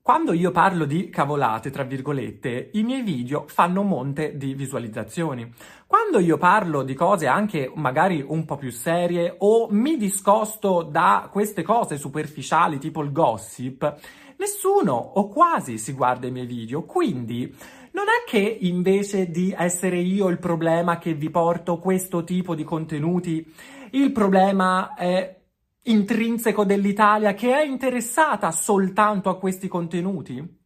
Quando 0.06 0.34
io 0.34 0.52
parlo 0.52 0.84
di 0.84 1.10
cavolate, 1.10 1.70
tra 1.70 1.84
virgolette, 1.84 2.72
i 2.74 2.84
miei 2.84 3.04
video 3.04 3.46
fanno 3.48 3.84
monte 3.84 4.36
di 4.36 4.54
visualizzazioni. 4.54 5.50
Quando 5.88 6.20
io 6.20 6.38
parlo 6.38 6.84
di 6.84 6.94
cose 6.94 7.26
anche 7.26 7.72
magari 7.74 8.22
un 8.22 8.44
po' 8.44 8.58
più 8.58 8.70
serie 8.70 9.34
o 9.38 9.70
mi 9.72 9.96
discosto 9.96 10.82
da 10.82 11.30
queste 11.32 11.62
cose 11.62 11.96
superficiali 11.96 12.80
tipo 12.80 13.02
il 13.02 13.14
gossip, 13.14 13.96
nessuno 14.36 14.92
o 14.92 15.30
quasi 15.30 15.78
si 15.78 15.94
guarda 15.94 16.28
i 16.28 16.32
miei 16.32 16.48
video, 16.48 16.84
quindi 16.84 17.56
non 17.92 18.08
è 18.08 18.30
che 18.30 18.58
invece 18.60 19.32
di 19.32 19.56
essere 19.58 20.00
io 20.00 20.28
il 20.28 20.38
problema 20.38 20.98
che 20.98 21.14
vi 21.14 21.30
porto 21.30 21.78
questo 21.78 22.26
tipo 22.26 22.56
di 22.56 22.66
contenuti, 22.66 23.50
il 23.92 24.12
problema 24.12 24.96
è 24.96 25.43
intrinseco 25.84 26.63
dell'Italia 26.63 27.34
che 27.34 27.54
è 27.54 27.63
interessata 27.63 28.52
soltanto 28.52 29.30
a 29.30 29.38
questi 29.38 29.68
contenuti? 29.68 30.62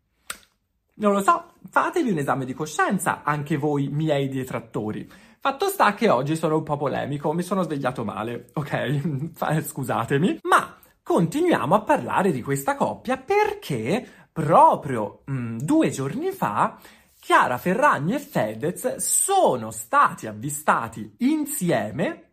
Non 1.00 1.14
lo 1.14 1.22
so, 1.22 1.54
fatevi 1.70 2.12
un 2.12 2.18
esame 2.18 2.46
di 2.46 2.54
coscienza, 2.54 3.22
anche 3.24 3.58
voi 3.58 3.88
miei 3.88 4.30
detrattori. 4.30 5.10
Fatto 5.40 5.68
sta 5.68 5.94
che 5.94 6.10
oggi 6.10 6.36
sono 6.36 6.58
un 6.58 6.64
po' 6.64 6.78
polemico, 6.78 7.34
mi 7.34 7.44
sono 7.44 7.62
svegliato 7.62 8.04
male, 8.04 8.50
ok? 8.54 9.62
Scusatemi. 9.62 10.40
Ma 10.44 10.76
continuiamo 11.04 11.76
a 11.76 11.82
parlare 11.82 12.32
di 12.32 12.42
questa 12.42 12.76
coppia 12.76 13.18
perché 13.18 14.06
proprio 14.32 15.22
mh, 15.26 15.34
mm, 15.34 15.58
due 15.60 15.90
giorni 15.90 16.32
fa 16.32 16.78
Chiara 17.20 17.58
Ferragni 17.58 18.14
e 18.16 18.20
Fedez 18.20 18.96
sono 18.96 19.72
stati 19.72 20.28
avvistati 20.28 21.16
insieme 21.20 22.27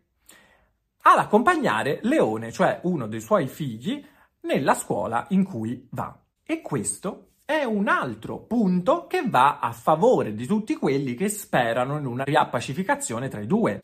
ad 1.07 1.19
accompagnare 1.19 1.99
Leone, 2.01 2.51
cioè 2.51 2.79
uno 2.83 3.05
dei 3.07 3.21
suoi 3.21 3.47
figli, 3.47 4.03
nella 4.41 4.73
scuola 4.73 5.25
in 5.29 5.43
cui 5.43 5.87
va. 5.91 6.17
E 6.43 6.61
questo 6.61 7.33
è 7.45 7.63
un 7.63 7.87
altro 7.87 8.39
punto 8.39 9.05
che 9.05 9.23
va 9.27 9.59
a 9.59 9.71
favore 9.71 10.33
di 10.33 10.47
tutti 10.47 10.75
quelli 10.75 11.13
che 11.13 11.29
sperano 11.29 11.97
in 11.99 12.07
una 12.07 12.23
riappacificazione 12.23 13.27
tra 13.27 13.39
i 13.39 13.45
due. 13.45 13.83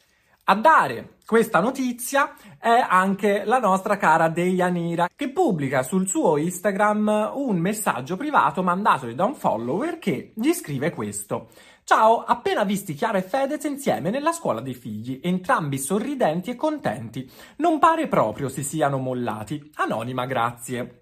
A 0.52 0.56
dare 0.56 1.14
questa 1.26 1.62
notizia 1.62 2.34
è 2.60 2.86
anche 2.86 3.46
la 3.46 3.58
nostra 3.58 3.96
cara 3.96 4.28
Deianira, 4.28 5.08
che 5.16 5.32
pubblica 5.32 5.82
sul 5.82 6.10
suo 6.10 6.36
Instagram 6.36 7.32
un 7.36 7.56
messaggio 7.58 8.18
privato 8.18 8.62
mandatogli 8.62 9.14
da 9.14 9.24
un 9.24 9.36
follower 9.36 9.98
che 9.98 10.34
gli 10.36 10.52
scrive 10.52 10.92
questo. 10.92 11.52
Ciao, 11.86 12.26
appena 12.26 12.66
visti 12.66 12.96
Chiara 12.96 13.20
e 13.20 13.22
Fedez 13.22 13.64
insieme 13.64 14.10
nella 14.10 14.34
scuola 14.34 14.60
dei 14.60 14.74
figli, 14.74 15.22
entrambi 15.24 15.78
sorridenti 15.78 16.50
e 16.50 16.56
contenti. 16.58 17.32
Non 17.60 17.80
pare 17.80 18.10
proprio 18.10 18.50
si 18.50 18.62
siano 18.62 18.98
mollati. 18.98 19.72
Anonima, 19.76 20.26
grazie. 20.26 21.01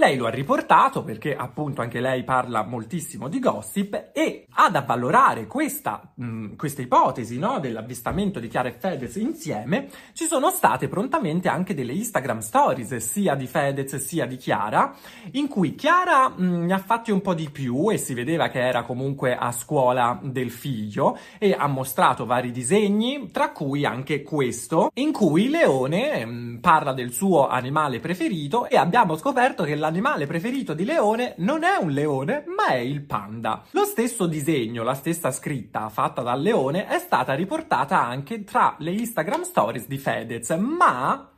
Lei 0.00 0.16
lo 0.16 0.24
ha 0.24 0.30
riportato 0.30 1.04
perché 1.04 1.36
appunto 1.36 1.82
anche 1.82 2.00
lei 2.00 2.24
parla 2.24 2.64
moltissimo 2.64 3.28
di 3.28 3.38
gossip 3.38 4.12
e 4.14 4.46
ad 4.54 4.74
avvalorare 4.74 5.46
questa, 5.46 6.10
mh, 6.14 6.56
questa 6.56 6.80
ipotesi 6.80 7.38
no, 7.38 7.60
dell'avvistamento 7.60 8.40
di 8.40 8.48
Chiara 8.48 8.68
e 8.68 8.72
Fedez 8.72 9.16
insieme 9.16 9.90
ci 10.14 10.24
sono 10.24 10.48
state 10.48 10.88
prontamente 10.88 11.50
anche 11.50 11.74
delle 11.74 11.92
Instagram 11.92 12.38
stories 12.38 12.96
sia 12.96 13.34
di 13.34 13.46
Fedez 13.46 13.94
sia 13.96 14.24
di 14.24 14.38
Chiara 14.38 14.96
in 15.32 15.48
cui 15.48 15.74
Chiara 15.74 16.30
mh, 16.30 16.64
ne 16.64 16.72
ha 16.72 16.78
fatti 16.78 17.10
un 17.10 17.20
po' 17.20 17.34
di 17.34 17.50
più 17.50 17.90
e 17.90 17.98
si 17.98 18.14
vedeva 18.14 18.48
che 18.48 18.66
era 18.66 18.84
comunque 18.84 19.36
a 19.36 19.52
scuola 19.52 20.18
del 20.22 20.50
figlio 20.50 21.18
e 21.38 21.52
ha 21.52 21.66
mostrato 21.66 22.24
vari 22.24 22.52
disegni 22.52 23.28
tra 23.30 23.50
cui 23.50 23.84
anche 23.84 24.22
questo 24.22 24.92
in 24.94 25.12
cui 25.12 25.50
Leone 25.50 26.24
mh, 26.24 26.58
parla 26.62 26.94
del 26.94 27.12
suo 27.12 27.48
animale 27.48 28.00
preferito 28.00 28.66
e 28.66 28.78
abbiamo 28.78 29.14
scoperto 29.14 29.62
che 29.62 29.74
la 29.74 29.88
l'animale 29.90 30.28
preferito 30.28 30.72
di 30.72 30.84
Leone 30.84 31.34
non 31.38 31.64
è 31.64 31.74
un 31.74 31.90
leone, 31.90 32.44
ma 32.46 32.66
è 32.66 32.76
il 32.76 33.02
panda. 33.02 33.64
Lo 33.72 33.84
stesso 33.84 34.26
disegno, 34.26 34.84
la 34.84 34.94
stessa 34.94 35.32
scritta 35.32 35.88
fatta 35.88 36.22
dal 36.22 36.40
leone 36.40 36.86
è 36.86 37.00
stata 37.00 37.34
riportata 37.34 38.00
anche 38.00 38.44
tra 38.44 38.76
le 38.78 38.92
Instagram 38.92 39.42
stories 39.42 39.88
di 39.88 39.98
Fedez, 39.98 40.50
ma 40.50 41.28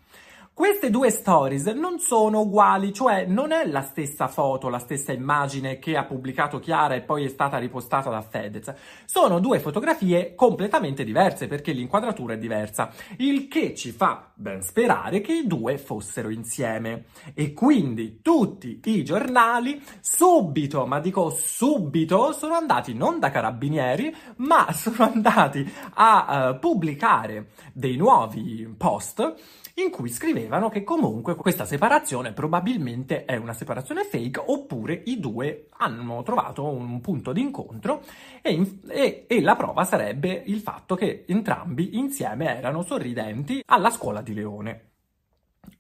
queste 0.55 0.91
due 0.91 1.09
stories 1.09 1.65
non 1.69 1.99
sono 1.99 2.41
uguali, 2.41 2.93
cioè 2.93 3.25
non 3.25 3.53
è 3.53 3.67
la 3.67 3.81
stessa 3.81 4.29
foto, 4.29 4.69
la 4.69 4.79
stessa 4.79 5.11
immagine 5.11 5.79
che 5.79 5.97
ha 5.97 6.05
pubblicato 6.05 6.59
Chiara 6.59 6.95
e 6.95 7.01
poi 7.01 7.25
è 7.25 7.29
stata 7.29 7.57
ripostata 7.57 8.11
da 8.11 8.21
Fedez. 8.21 8.71
Sono 9.07 9.41
due 9.41 9.61
fotografie 9.61 10.35
completamente 10.35 11.05
diverse 11.05 11.47
perché 11.47 11.73
l'inquadratura 11.73 12.35
è 12.35 12.39
diversa, 12.39 12.93
il 13.17 13.49
che 13.49 13.75
ci 13.75 13.93
fa 13.93 14.31
ben 14.35 14.61
sperare 14.61 15.23
che 15.23 15.33
i 15.33 15.47
due 15.47 15.79
fossero 15.79 16.29
insieme. 16.29 17.07
E 17.33 17.55
quindi 17.55 18.21
tutti 18.21 18.79
i 18.85 19.05
giornali 19.05 19.83
subito, 20.03 20.85
ma 20.85 21.01
dico 21.01 21.31
subito, 21.31 22.33
sono 22.33 22.57
andati 22.57 22.93
non 22.93 23.19
da 23.19 23.31
carabinieri, 23.31 24.15
ma 24.37 24.71
sono 24.77 25.05
andati 25.11 25.67
a 25.95 26.51
uh, 26.51 26.59
pubblicare 26.59 27.53
dei 27.73 27.97
nuovi 27.97 28.71
post 28.77 29.35
in 29.77 29.91
cui 29.91 30.11
scrivevano 30.11 30.42
che 30.69 30.85
comunque 30.85 31.35
questa 31.35 31.65
separazione 31.65 32.33
probabilmente 32.33 33.25
è 33.25 33.37
una 33.37 33.53
separazione 33.53 34.05
fake 34.05 34.43
oppure 34.47 35.03
i 35.07 35.19
due 35.19 35.69
hanno 35.79 36.23
trovato 36.23 36.65
un 36.65 37.01
punto 37.01 37.33
di 37.33 37.41
incontro 37.41 38.03
e, 38.41 38.79
e, 38.89 39.25
e 39.29 39.41
la 39.41 39.57
prova 39.57 39.85
sarebbe 39.85 40.43
il 40.47 40.61
fatto 40.61 40.95
che 40.95 41.25
entrambi 41.27 41.99
insieme 41.99 42.57
erano 42.57 42.83
sorridenti 42.83 43.63
alla 43.67 43.91
scuola 43.91 44.21
di 44.21 44.35
Leone. 44.35 44.91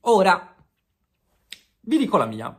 Ora, 0.02 0.54
vi 1.80 1.98
dico 1.98 2.16
la 2.16 2.26
mia. 2.26 2.56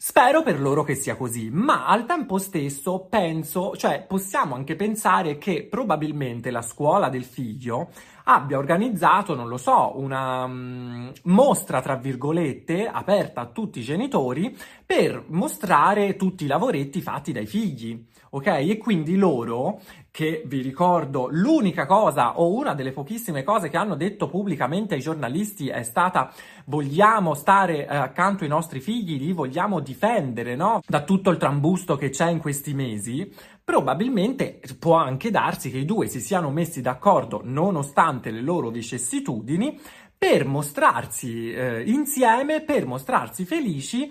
Spero 0.00 0.44
per 0.44 0.60
loro 0.60 0.84
che 0.84 0.94
sia 0.94 1.16
così, 1.16 1.50
ma 1.50 1.86
al 1.86 2.06
tempo 2.06 2.38
stesso 2.38 3.06
penso, 3.10 3.76
cioè 3.76 4.04
possiamo 4.06 4.54
anche 4.54 4.76
pensare 4.76 5.38
che 5.38 5.66
probabilmente 5.68 6.52
la 6.52 6.62
scuola 6.62 7.08
del 7.08 7.24
figlio 7.24 7.88
abbia 8.30 8.58
organizzato, 8.58 9.34
non 9.34 9.48
lo 9.48 9.56
so, 9.56 9.98
una 9.98 10.44
um, 10.44 11.10
mostra, 11.24 11.80
tra 11.80 11.96
virgolette, 11.96 12.86
aperta 12.86 13.40
a 13.40 13.46
tutti 13.46 13.78
i 13.78 13.82
genitori 13.82 14.54
per 14.84 15.24
mostrare 15.28 16.14
tutti 16.14 16.44
i 16.44 16.46
lavoretti 16.46 17.00
fatti 17.00 17.32
dai 17.32 17.46
figli, 17.46 18.04
ok? 18.30 18.46
E 18.46 18.76
quindi 18.76 19.16
loro, 19.16 19.80
che 20.10 20.42
vi 20.44 20.60
ricordo, 20.60 21.28
l'unica 21.30 21.86
cosa 21.86 22.38
o 22.38 22.52
una 22.52 22.74
delle 22.74 22.92
pochissime 22.92 23.42
cose 23.42 23.70
che 23.70 23.78
hanno 23.78 23.94
detto 23.94 24.28
pubblicamente 24.28 24.94
ai 24.94 25.00
giornalisti 25.00 25.68
è 25.68 25.82
stata 25.82 26.30
vogliamo 26.66 27.32
stare 27.32 27.86
eh, 27.86 27.96
accanto 27.96 28.42
ai 28.42 28.50
nostri 28.50 28.80
figli, 28.80 29.18
li 29.18 29.32
vogliamo 29.32 29.80
difendere, 29.80 30.54
no? 30.54 30.82
Da 30.86 31.02
tutto 31.02 31.30
il 31.30 31.38
trambusto 31.38 31.96
che 31.96 32.10
c'è 32.10 32.28
in 32.28 32.40
questi 32.40 32.74
mesi, 32.74 33.32
probabilmente 33.68 34.62
può 34.78 34.94
anche 34.94 35.30
darsi 35.30 35.70
che 35.70 35.76
i 35.76 35.84
due 35.84 36.06
si 36.06 36.20
siano 36.20 36.50
messi 36.50 36.80
d'accordo 36.80 37.42
nonostante 37.44 38.30
le 38.30 38.40
loro 38.40 38.70
vicissitudini 38.70 39.78
per 40.16 40.46
mostrarsi 40.46 41.52
eh, 41.52 41.82
insieme, 41.82 42.62
per 42.62 42.86
mostrarsi 42.86 43.44
felici, 43.44 44.10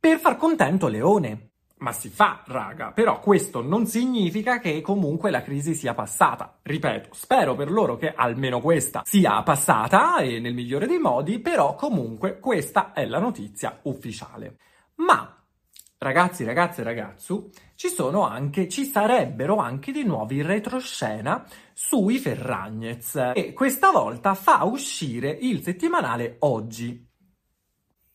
per 0.00 0.18
far 0.18 0.38
contento 0.38 0.88
Leone. 0.88 1.50
Ma 1.80 1.92
si 1.92 2.08
fa, 2.08 2.42
raga, 2.46 2.92
però 2.92 3.20
questo 3.20 3.60
non 3.60 3.84
significa 3.84 4.58
che 4.58 4.80
comunque 4.80 5.30
la 5.30 5.42
crisi 5.42 5.74
sia 5.74 5.92
passata. 5.92 6.58
Ripeto, 6.62 7.10
spero 7.12 7.54
per 7.54 7.70
loro 7.70 7.98
che 7.98 8.14
almeno 8.14 8.58
questa 8.62 9.02
sia 9.04 9.42
passata 9.42 10.16
e 10.16 10.40
nel 10.40 10.54
migliore 10.54 10.86
dei 10.86 10.98
modi, 10.98 11.40
però 11.40 11.74
comunque 11.74 12.38
questa 12.38 12.94
è 12.94 13.04
la 13.04 13.18
notizia 13.18 13.80
ufficiale. 13.82 14.56
Ma 14.94 15.37
ragazzi, 16.08 16.44
ragazze 16.44 16.80
e 16.80 16.84
ragazzu, 16.84 17.50
ci 17.74 17.88
sono 17.88 18.26
anche, 18.26 18.66
ci 18.68 18.84
sarebbero 18.84 19.56
anche 19.56 19.92
dei 19.92 20.04
nuovi 20.04 20.40
retroscena 20.42 21.44
sui 21.74 22.18
Ferragnez. 22.18 23.32
E 23.34 23.52
questa 23.52 23.90
volta 23.90 24.34
fa 24.34 24.64
uscire 24.64 25.30
il 25.30 25.62
settimanale 25.62 26.36
Oggi. 26.40 27.07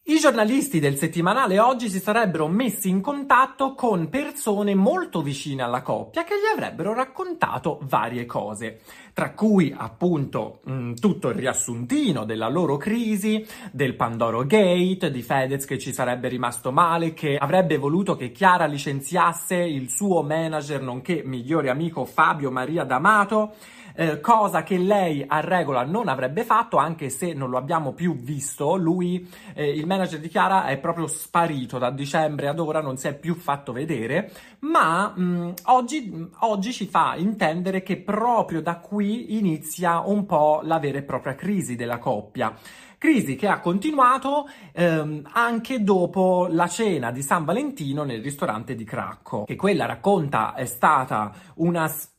I 0.06 0.20
giornalisti 0.20 0.82
del 0.82 0.98
settimanale 0.98 1.60
oggi 1.60 1.88
si 1.88 2.02
sarebbero 2.02 2.50
messi 2.50 2.90
in 2.90 3.00
contatto 3.00 3.74
con 3.74 4.10
persone 4.10 4.76
molto 4.76 5.22
vicine 5.22 5.62
alla 5.62 5.82
coppia 5.82 6.26
che 6.26 6.34
gli 6.36 6.54
avrebbero 6.54 6.94
raccontato 6.94 7.80
varie 7.84 8.26
cose, 8.26 8.82
tra 9.14 9.32
cui 9.32 9.74
appunto 9.74 10.60
mh, 10.66 10.96
tutto 10.96 11.30
il 11.30 11.36
riassuntino 11.36 12.26
della 12.26 12.50
loro 12.50 12.76
crisi, 12.76 13.48
del 13.72 13.96
Pandoro 13.96 14.46
Gate, 14.46 15.10
di 15.10 15.22
Fedez 15.22 15.64
che 15.64 15.80
ci 15.80 15.94
sarebbe 15.94 16.28
rimasto 16.28 16.74
male, 16.74 17.14
che 17.14 17.38
avrebbe 17.38 17.78
voluto 17.78 18.18
che 18.18 18.34
Chiara 18.34 18.66
licenziasse 18.66 19.56
il 19.56 19.90
suo 19.90 20.22
manager 20.22 20.82
nonché 20.82 21.22
migliore 21.24 21.70
amico 21.70 22.04
Fabio 22.04 22.52
Maria 22.52 22.84
D'Amato 22.84 23.54
eh, 23.96 24.20
cosa 24.20 24.64
che 24.64 24.78
lei 24.78 25.24
a 25.26 25.40
regola 25.40 25.84
non 25.84 26.08
avrebbe 26.08 26.44
fatto, 26.44 26.78
anche 26.78 27.10
se 27.10 27.34
non 27.34 27.50
lo 27.50 27.58
abbiamo 27.58 27.94
più 27.94 28.16
visto. 28.16 28.76
Lui, 28.76 29.30
eh, 29.54 29.70
il 29.70 29.86
manager 29.86 30.20
di 30.20 30.28
Chiara, 30.28 30.66
è 30.66 30.78
proprio 30.78 31.08
sparito 31.08 31.78
da 31.78 31.92
dicembre 31.92 32.48
ad 32.48 32.60
ora, 32.60 32.82
non 32.82 32.98
si 32.98 33.08
è 33.08 33.18
più 33.18 33.36
fatto 33.36 33.72
vedere, 33.72 34.32
ma 34.60 35.14
mh, 35.16 35.54
oggi, 35.66 36.30
oggi 36.40 36.74
ci 36.74 36.86
fa 36.86 37.16
intendere 37.16 37.84
che 37.84 37.98
proprio 37.98 38.62
da 38.62 38.78
qui 38.78 39.38
inizia 39.38 40.00
un 40.00 40.26
po' 40.26 40.62
la 40.64 40.80
vera 40.80 40.98
e 40.98 41.04
propria 41.04 41.36
crisi 41.36 41.76
della 41.76 41.98
coppia. 41.98 42.54
Crisi 42.98 43.36
che 43.36 43.48
ha 43.48 43.60
continuato 43.60 44.48
ehm, 44.72 45.28
anche 45.34 45.84
dopo 45.84 46.48
la 46.50 46.70
cena 46.70 47.12
di 47.12 47.22
San 47.22 47.44
Valentino 47.44 48.04
nel 48.04 48.22
ristorante 48.22 48.76
di 48.76 48.86
Cracco, 48.86 49.44
che 49.44 49.58
quella 49.58 49.86
racconta 49.86 50.54
è 50.54 50.64
stata 50.64 51.34
una 51.56 51.90
specie 51.90 52.12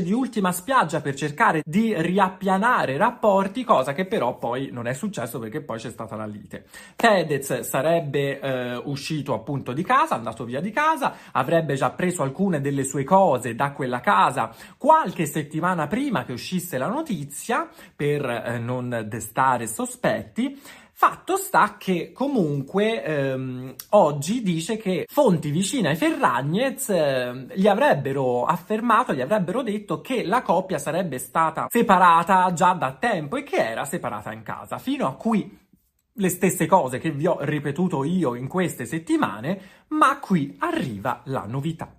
di 0.00 0.12
ultima 0.12 0.52
spiaggia 0.52 1.00
per 1.00 1.16
cercare 1.16 1.60
di 1.64 1.92
riappianare 1.92 2.96
rapporti, 2.96 3.64
cosa 3.64 3.94
che 3.94 4.06
però 4.06 4.38
poi 4.38 4.68
non 4.70 4.86
è 4.86 4.92
successo 4.92 5.40
perché 5.40 5.60
poi 5.60 5.80
c'è 5.80 5.90
stata 5.90 6.14
la 6.14 6.24
lite. 6.24 6.66
Fedez 6.94 7.62
sarebbe 7.62 8.38
eh, 8.38 8.76
uscito 8.76 9.34
appunto 9.34 9.72
di 9.72 9.82
casa, 9.82 10.14
andato 10.14 10.44
via 10.44 10.60
di 10.60 10.70
casa, 10.70 11.14
avrebbe 11.32 11.74
già 11.74 11.90
preso 11.90 12.22
alcune 12.22 12.60
delle 12.60 12.84
sue 12.84 13.02
cose 13.02 13.56
da 13.56 13.72
quella 13.72 13.98
casa 13.98 14.54
qualche 14.78 15.26
settimana 15.26 15.88
prima 15.88 16.24
che 16.24 16.32
uscisse 16.32 16.78
la 16.78 16.86
notizia 16.86 17.68
per 17.96 18.24
eh, 18.24 18.58
non 18.58 19.06
destare 19.08 19.66
sospetti. 19.66 20.84
Fatto 20.98 21.36
sta 21.36 21.76
che 21.76 22.10
comunque 22.14 23.04
ehm, 23.04 23.74
oggi 23.90 24.42
dice 24.42 24.78
che 24.78 25.04
fonti 25.06 25.50
vicine 25.50 25.90
ai 25.90 25.96
Ferragnez 25.96 26.88
eh, 26.88 27.48
gli 27.54 27.66
avrebbero 27.66 28.46
affermato, 28.46 29.12
gli 29.12 29.20
avrebbero 29.20 29.60
detto 29.60 30.00
che 30.00 30.24
la 30.24 30.40
coppia 30.40 30.78
sarebbe 30.78 31.18
stata 31.18 31.66
separata 31.68 32.50
già 32.54 32.72
da 32.72 32.96
tempo 32.98 33.36
e 33.36 33.42
che 33.42 33.56
era 33.56 33.84
separata 33.84 34.32
in 34.32 34.42
casa, 34.42 34.78
fino 34.78 35.06
a 35.06 35.16
qui 35.16 35.58
le 36.14 36.28
stesse 36.30 36.64
cose 36.64 36.98
che 36.98 37.10
vi 37.10 37.26
ho 37.26 37.36
ripetuto 37.40 38.02
io 38.02 38.34
in 38.34 38.48
queste 38.48 38.86
settimane, 38.86 39.84
ma 39.88 40.18
qui 40.18 40.56
arriva 40.60 41.20
la 41.24 41.44
novità. 41.46 41.94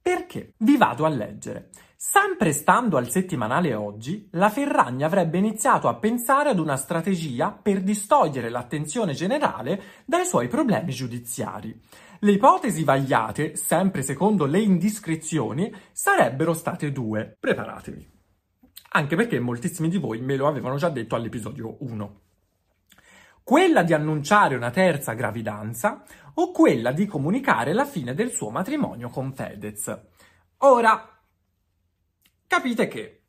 Perché? 0.00 0.52
Vi 0.58 0.76
vado 0.76 1.04
a 1.04 1.08
leggere. 1.08 1.70
Sempre 1.98 2.52
stando 2.52 2.98
al 2.98 3.08
settimanale 3.08 3.72
oggi, 3.72 4.28
la 4.32 4.50
Ferragni 4.50 5.02
avrebbe 5.02 5.38
iniziato 5.38 5.88
a 5.88 5.94
pensare 5.94 6.50
ad 6.50 6.58
una 6.58 6.76
strategia 6.76 7.52
per 7.52 7.80
distogliere 7.80 8.50
l'attenzione 8.50 9.14
generale 9.14 9.82
dai 10.04 10.26
suoi 10.26 10.46
problemi 10.46 10.92
giudiziari. 10.92 11.74
Le 12.20 12.32
ipotesi 12.32 12.84
vagliate, 12.84 13.56
sempre 13.56 14.02
secondo 14.02 14.44
le 14.44 14.60
indiscrezioni, 14.60 15.74
sarebbero 15.90 16.52
state 16.52 16.92
due. 16.92 17.34
Preparatevi. 17.40 18.06
Anche 18.90 19.16
perché 19.16 19.40
moltissimi 19.40 19.88
di 19.88 19.96
voi 19.96 20.20
me 20.20 20.36
lo 20.36 20.48
avevano 20.48 20.76
già 20.76 20.90
detto 20.90 21.14
all'episodio 21.14 21.76
1. 21.80 22.20
Quella 23.42 23.82
di 23.82 23.94
annunciare 23.94 24.54
una 24.54 24.70
terza 24.70 25.14
gravidanza 25.14 26.02
o 26.34 26.50
quella 26.50 26.92
di 26.92 27.06
comunicare 27.06 27.72
la 27.72 27.86
fine 27.86 28.12
del 28.12 28.32
suo 28.32 28.50
matrimonio 28.50 29.08
con 29.08 29.32
Fedez. 29.32 29.98
Ora, 30.58 31.15
capite 32.46 32.88
che? 32.88 33.20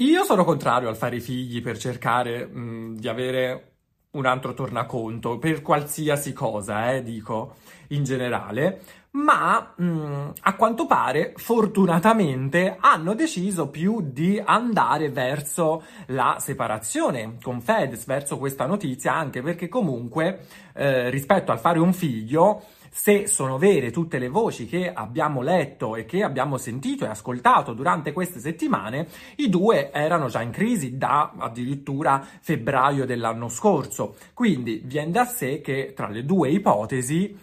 Io 0.00 0.24
sono 0.24 0.44
contrario 0.44 0.88
al 0.88 0.96
fare 0.96 1.16
i 1.16 1.20
figli 1.20 1.60
per 1.60 1.76
cercare 1.76 2.46
mh, 2.46 2.98
di 2.98 3.08
avere 3.08 3.72
un 4.10 4.26
altro 4.26 4.54
tornaconto 4.54 5.38
per 5.38 5.60
qualsiasi 5.60 6.32
cosa, 6.32 6.92
eh, 6.92 7.02
dico 7.02 7.56
in 7.88 8.04
generale, 8.04 8.80
ma 9.12 9.74
mh, 9.76 10.32
a 10.42 10.54
quanto 10.54 10.86
pare 10.86 11.32
fortunatamente 11.36 12.76
hanno 12.78 13.14
deciso 13.14 13.68
più 13.68 14.00
di 14.00 14.40
andare 14.42 15.10
verso 15.10 15.82
la 16.06 16.36
separazione 16.38 17.36
con 17.42 17.60
Fedez, 17.60 18.04
verso 18.06 18.38
questa 18.38 18.66
notizia, 18.66 19.14
anche 19.14 19.42
perché 19.42 19.68
comunque 19.68 20.46
eh, 20.74 21.10
rispetto 21.10 21.50
al 21.50 21.58
fare 21.58 21.78
un 21.80 21.92
figlio 21.92 22.62
se 22.90 23.26
sono 23.26 23.58
vere 23.58 23.90
tutte 23.90 24.18
le 24.18 24.28
voci 24.28 24.66
che 24.66 24.92
abbiamo 24.92 25.42
letto 25.42 25.96
e 25.96 26.04
che 26.04 26.22
abbiamo 26.22 26.56
sentito 26.56 27.04
e 27.04 27.08
ascoltato 27.08 27.72
durante 27.72 28.12
queste 28.12 28.40
settimane, 28.40 29.08
i 29.36 29.48
due 29.48 29.90
erano 29.92 30.28
già 30.28 30.42
in 30.42 30.50
crisi 30.50 30.96
da 30.96 31.32
addirittura 31.36 32.26
febbraio 32.40 33.04
dell'anno 33.06 33.48
scorso. 33.48 34.16
Quindi 34.34 34.82
viene 34.84 35.10
da 35.10 35.24
sé 35.24 35.60
che 35.60 35.92
tra 35.94 36.08
le 36.08 36.24
due 36.24 36.50
ipotesi 36.50 37.36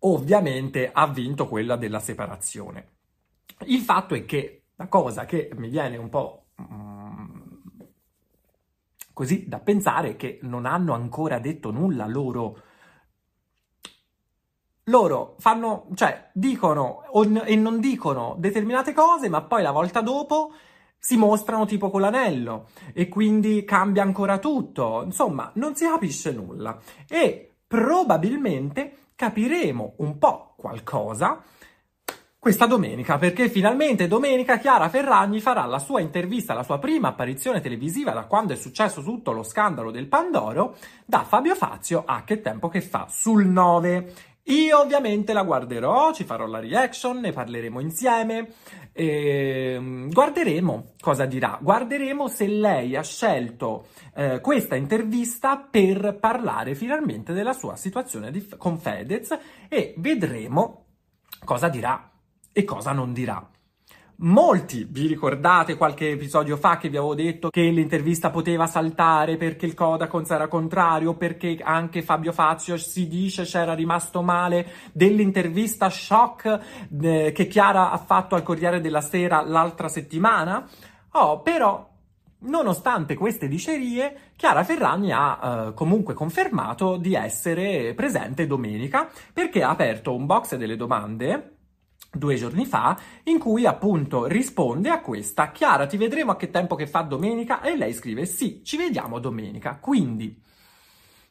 ovviamente 0.00 0.90
ha 0.92 1.06
vinto 1.06 1.48
quella 1.48 1.76
della 1.76 2.00
separazione. 2.00 2.88
Il 3.66 3.80
fatto 3.80 4.14
è 4.14 4.24
che 4.24 4.64
la 4.76 4.88
cosa 4.88 5.24
che 5.24 5.50
mi 5.56 5.68
viene 5.68 5.96
un 5.96 6.08
po' 6.08 6.46
mm, 6.60 7.40
così 9.12 9.46
da 9.48 9.60
pensare 9.60 10.16
che 10.16 10.38
non 10.42 10.66
hanno 10.66 10.92
ancora 10.92 11.38
detto 11.38 11.70
nulla 11.70 12.06
loro 12.06 12.58
loro 14.84 15.36
fanno, 15.38 15.86
cioè, 15.94 16.30
dicono 16.32 17.02
e 17.44 17.56
non 17.56 17.80
dicono 17.80 18.36
determinate 18.38 18.92
cose, 18.92 19.28
ma 19.28 19.42
poi 19.42 19.62
la 19.62 19.70
volta 19.70 20.00
dopo 20.00 20.52
si 20.98 21.16
mostrano 21.16 21.66
tipo 21.66 21.90
con 21.90 22.00
l'anello 22.00 22.68
e 22.92 23.08
quindi 23.08 23.64
cambia 23.64 24.02
ancora 24.02 24.38
tutto. 24.38 25.02
Insomma, 25.04 25.50
non 25.54 25.74
si 25.74 25.84
capisce 25.86 26.32
nulla 26.32 26.78
e 27.08 27.56
probabilmente 27.66 28.96
capiremo 29.14 29.94
un 29.98 30.18
po' 30.18 30.54
qualcosa 30.56 31.42
questa 32.44 32.66
domenica, 32.66 33.16
perché 33.16 33.48
finalmente 33.48 34.06
domenica 34.06 34.58
Chiara 34.58 34.90
Ferragni 34.90 35.40
farà 35.40 35.64
la 35.64 35.78
sua 35.78 36.02
intervista, 36.02 36.52
la 36.52 36.62
sua 36.62 36.78
prima 36.78 37.08
apparizione 37.08 37.62
televisiva 37.62 38.10
da 38.10 38.26
quando 38.26 38.52
è 38.52 38.56
successo 38.56 39.02
tutto 39.02 39.32
lo 39.32 39.42
scandalo 39.42 39.90
del 39.90 40.08
Pandoro, 40.08 40.76
da 41.06 41.24
Fabio 41.24 41.54
Fazio 41.54 42.02
a 42.04 42.22
Che 42.22 42.42
tempo 42.42 42.68
che 42.68 42.82
fa 42.82 43.06
sul 43.08 43.46
9 43.46 44.12
io 44.46 44.78
ovviamente 44.78 45.32
la 45.32 45.42
guarderò, 45.42 46.12
ci 46.12 46.24
farò 46.24 46.46
la 46.46 46.60
reaction, 46.60 47.18
ne 47.18 47.32
parleremo 47.32 47.80
insieme 47.80 48.52
e 48.92 49.78
mm, 49.80 50.10
guarderemo 50.10 50.94
cosa 51.00 51.24
dirà. 51.24 51.58
Guarderemo 51.60 52.28
se 52.28 52.46
lei 52.46 52.94
ha 52.94 53.02
scelto 53.02 53.86
eh, 54.14 54.40
questa 54.40 54.76
intervista 54.76 55.56
per 55.58 56.18
parlare 56.20 56.74
finalmente 56.74 57.32
della 57.32 57.54
sua 57.54 57.76
situazione 57.76 58.30
di, 58.30 58.46
con 58.58 58.78
Fedez 58.78 59.38
e 59.68 59.94
vedremo 59.96 60.88
cosa 61.44 61.68
dirà 61.68 62.10
e 62.52 62.64
cosa 62.64 62.92
non 62.92 63.14
dirà. 63.14 63.48
Molti 64.18 64.86
vi 64.88 65.08
ricordate 65.08 65.76
qualche 65.76 66.12
episodio 66.12 66.56
fa 66.56 66.76
che 66.76 66.88
vi 66.88 66.96
avevo 66.96 67.16
detto 67.16 67.50
che 67.50 67.62
l'intervista 67.62 68.30
poteva 68.30 68.68
saltare 68.68 69.36
perché 69.36 69.66
il 69.66 69.74
Codacons 69.74 70.30
era 70.30 70.46
contrario, 70.46 71.14
perché 71.14 71.58
anche 71.60 72.00
Fabio 72.00 72.30
Fazio 72.30 72.76
si 72.76 73.08
dice 73.08 73.42
c'era 73.42 73.74
rimasto 73.74 74.22
male 74.22 74.66
dell'intervista 74.92 75.90
shock 75.90 76.60
eh, 77.02 77.32
che 77.34 77.46
Chiara 77.48 77.90
ha 77.90 77.98
fatto 77.98 78.36
al 78.36 78.44
Corriere 78.44 78.80
della 78.80 79.00
Sera 79.00 79.42
l'altra 79.42 79.88
settimana? 79.88 80.68
Oh, 81.12 81.40
però 81.40 81.90
Nonostante 82.46 83.14
queste 83.14 83.48
dicerie, 83.48 84.32
Chiara 84.36 84.64
Ferragni 84.64 85.12
ha 85.12 85.68
eh, 85.68 85.74
comunque 85.74 86.12
confermato 86.12 86.98
di 86.98 87.14
essere 87.14 87.94
presente 87.94 88.46
domenica 88.46 89.08
perché 89.32 89.62
ha 89.62 89.70
aperto 89.70 90.14
un 90.14 90.26
box 90.26 90.56
delle 90.56 90.76
domande 90.76 91.54
due 92.14 92.36
giorni 92.36 92.66
fa, 92.66 92.98
in 93.24 93.38
cui 93.38 93.66
appunto 93.66 94.26
risponde 94.26 94.88
a 94.90 95.00
questa 95.00 95.50
Chiara, 95.50 95.86
ti 95.86 95.96
vedremo 95.96 96.32
a 96.32 96.36
che 96.36 96.50
tempo 96.50 96.74
che 96.74 96.86
fa 96.86 97.02
domenica? 97.02 97.60
E 97.60 97.76
lei 97.76 97.92
scrive 97.92 98.26
sì, 98.26 98.62
ci 98.64 98.76
vediamo 98.76 99.18
domenica. 99.18 99.78
Quindi 99.80 100.40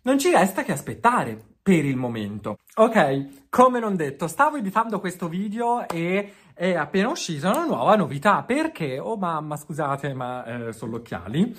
non 0.04 0.20
ci 0.20 0.32
resta 0.32 0.64
che 0.64 0.72
aspettare 0.72 1.40
per 1.62 1.86
il 1.86 1.96
momento. 1.96 2.58
Ok, 2.76 3.43
come 3.54 3.80
non 3.80 3.96
detto, 3.96 4.28
stavo 4.28 4.58
editando 4.58 5.00
questo 5.00 5.28
video 5.28 5.88
e 5.88 6.34
è 6.56 6.74
appena 6.74 7.10
uscita 7.10 7.52
una 7.52 7.66
nuova 7.66 7.96
novità. 7.96 8.42
Perché? 8.42 8.98
Oh 8.98 9.16
mamma, 9.16 9.58
scusate, 9.58 10.16
ma 10.16 10.44
eh, 10.44 10.74
sono 10.74 10.94
gli 10.94 10.96
occhiali. 10.96 11.56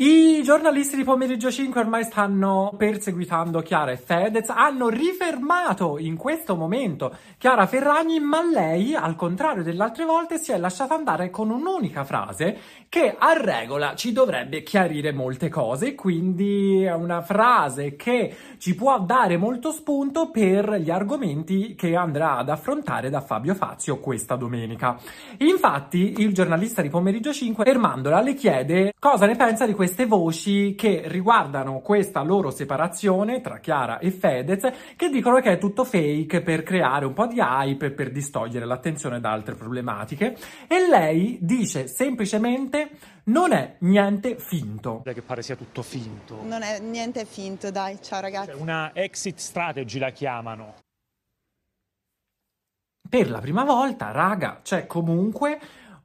I 0.00 0.42
giornalisti 0.44 0.96
di 0.96 1.04
Pomeriggio 1.04 1.50
5 1.50 1.80
ormai 1.80 2.04
stanno 2.04 2.72
perseguitando 2.76 3.62
Chiara 3.62 3.92
e 3.92 3.96
Fedez, 3.96 4.48
hanno 4.48 4.88
rifermato 4.88 5.98
in 5.98 6.16
questo 6.16 6.54
momento 6.56 7.16
Chiara 7.36 7.66
Ferragni, 7.66 8.20
ma 8.20 8.44
lei, 8.44 8.94
al 8.94 9.16
contrario 9.16 9.64
delle 9.64 9.82
altre 9.82 10.04
volte, 10.04 10.38
si 10.38 10.52
è 10.52 10.58
lasciata 10.58 10.94
andare 10.94 11.30
con 11.30 11.50
un'unica 11.50 12.04
frase 12.04 12.58
che 12.88 13.14
a 13.18 13.32
regola 13.32 13.94
ci 13.96 14.12
dovrebbe 14.12 14.62
chiarire 14.62 15.12
molte 15.12 15.48
cose, 15.48 15.96
quindi 15.96 16.82
è 16.82 16.94
una 16.94 17.22
frase 17.22 17.96
che 17.96 18.36
ci 18.58 18.76
può 18.76 19.00
dare 19.00 19.36
molto 19.36 19.72
spunto 19.72 20.30
per 20.30 20.74
gli 20.74 20.90
argomenti 20.90 21.27
che 21.76 21.94
andrà 21.94 22.36
ad 22.36 22.48
affrontare 22.48 23.10
da 23.10 23.20
Fabio 23.20 23.54
Fazio 23.54 23.98
questa 23.98 24.36
domenica. 24.36 24.96
Infatti, 25.38 26.14
il 26.18 26.32
giornalista 26.32 26.82
di 26.82 26.88
Pomeriggio 26.88 27.32
5, 27.32 27.64
fermandola, 27.64 28.20
le 28.20 28.34
chiede 28.34 28.94
cosa 28.98 29.26
ne 29.26 29.36
pensa 29.36 29.66
di 29.66 29.74
queste 29.74 30.06
voci 30.06 30.74
che 30.74 31.02
riguardano 31.06 31.80
questa 31.80 32.22
loro 32.22 32.50
separazione 32.50 33.40
tra 33.40 33.58
Chiara 33.58 33.98
e 33.98 34.10
Fedez 34.10 34.70
che 34.96 35.08
dicono 35.08 35.40
che 35.40 35.52
è 35.52 35.58
tutto 35.58 35.84
fake 35.84 36.40
per 36.42 36.62
creare 36.62 37.04
un 37.04 37.12
po' 37.12 37.26
di 37.26 37.38
hype 37.38 37.90
per 37.90 38.10
distogliere 38.10 38.64
l'attenzione 38.64 39.20
da 39.20 39.30
altre 39.30 39.54
problematiche 39.54 40.36
e 40.66 40.88
lei 40.88 41.38
dice 41.40 41.86
semplicemente 41.86 42.90
non 43.24 43.52
è 43.52 43.76
niente 43.80 44.36
finto. 44.38 45.02
Che 45.04 45.22
pare 45.22 45.42
sia 45.42 45.56
tutto 45.56 45.82
finto. 45.82 46.42
Non 46.44 46.62
è 46.62 46.78
niente 46.80 47.24
finto, 47.24 47.70
dai, 47.70 47.98
ciao 48.00 48.20
ragazzi. 48.20 48.50
Cioè 48.52 48.60
una 48.60 48.90
exit 48.94 49.38
strategy 49.38 49.98
la 49.98 50.10
chiamano. 50.10 50.74
Per 53.08 53.30
la 53.30 53.38
prima 53.38 53.64
volta, 53.64 54.10
raga, 54.10 54.60
c'è 54.62 54.86
comunque 54.86 55.58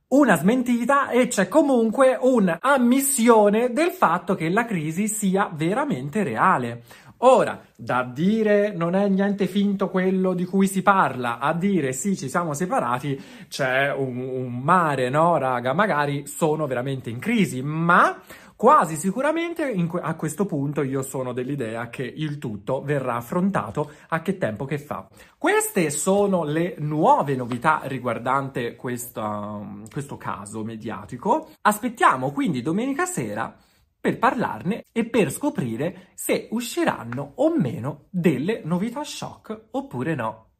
una 0.10 0.38
smentita 0.38 1.10
e 1.10 1.28
c'è 1.28 1.50
comunque 1.50 2.18
un'ammissione 2.22 3.74
del 3.74 3.92
fatto 3.92 4.36
che 4.36 4.48
la 4.48 4.64
crisi 4.64 5.10
sia 5.10 5.50
veramente 5.52 6.24
reale. 6.24 6.84
Ora, 7.26 7.60
da 7.76 8.04
dire 8.04 8.74
non 8.74 8.96
è 8.96 9.08
niente 9.10 9.48
finto 9.48 9.90
quello 9.90 10.34
di 10.34 10.46
cui 10.46 10.68
si 10.68 10.82
parla, 10.82 11.40
a 11.40 11.54
dire 11.54 11.92
sì, 11.92 12.16
ci 12.16 12.30
siamo 12.30 12.54
separati, 12.54 13.22
c'è 13.50 13.94
un, 13.94 14.18
un 14.18 14.60
mare, 14.60 15.10
no, 15.10 15.38
raga? 15.38 15.74
Magari 15.74 16.26
sono 16.26 16.68
veramente 16.68 17.10
in 17.10 17.20
crisi, 17.20 17.62
ma 17.62 18.18
Quasi 18.64 18.96
sicuramente 18.96 19.74
que- 19.88 20.00
a 20.00 20.16
questo 20.16 20.46
punto 20.46 20.84
io 20.84 21.02
sono 21.02 21.34
dell'idea 21.34 21.90
che 21.90 22.04
il 22.04 22.38
tutto 22.38 22.82
verrà 22.82 23.18
affrontato 23.18 23.92
a 24.08 24.22
che 24.22 24.38
tempo 24.38 24.64
che 24.64 24.78
fa. 24.78 25.06
Queste 25.38 25.90
sono 25.90 26.46
le 26.46 26.76
nuove 26.78 27.36
novità 27.36 27.82
riguardante 27.84 28.78
questa, 28.78 29.60
questo 29.92 30.16
caso 30.16 30.64
mediatico. 30.64 31.50
Aspettiamo 31.60 32.32
quindi 32.32 32.62
domenica 32.62 33.06
sera 33.06 33.54
per 34.00 34.18
parlarne 34.18 34.86
e 34.94 35.10
per 35.10 35.30
scoprire 35.30 36.12
se 36.14 36.48
usciranno 36.52 37.34
o 37.36 37.58
meno 37.58 38.06
delle 38.12 38.62
novità 38.64 39.04
shock 39.04 39.72
oppure 39.72 40.16
no. 40.16 40.53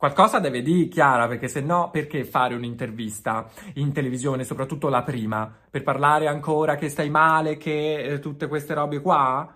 Qualcosa 0.00 0.38
deve 0.38 0.62
dire 0.62 0.88
Chiara, 0.88 1.28
perché 1.28 1.46
se 1.46 1.60
no 1.60 1.90
perché 1.90 2.24
fare 2.24 2.54
un'intervista 2.54 3.46
in 3.74 3.92
televisione, 3.92 4.44
soprattutto 4.44 4.88
la 4.88 5.02
prima, 5.02 5.54
per 5.70 5.82
parlare 5.82 6.26
ancora 6.26 6.76
che 6.76 6.88
stai 6.88 7.10
male, 7.10 7.58
che 7.58 8.04
eh, 8.04 8.18
tutte 8.18 8.48
queste 8.48 8.72
robe 8.72 9.02
qua? 9.02 9.54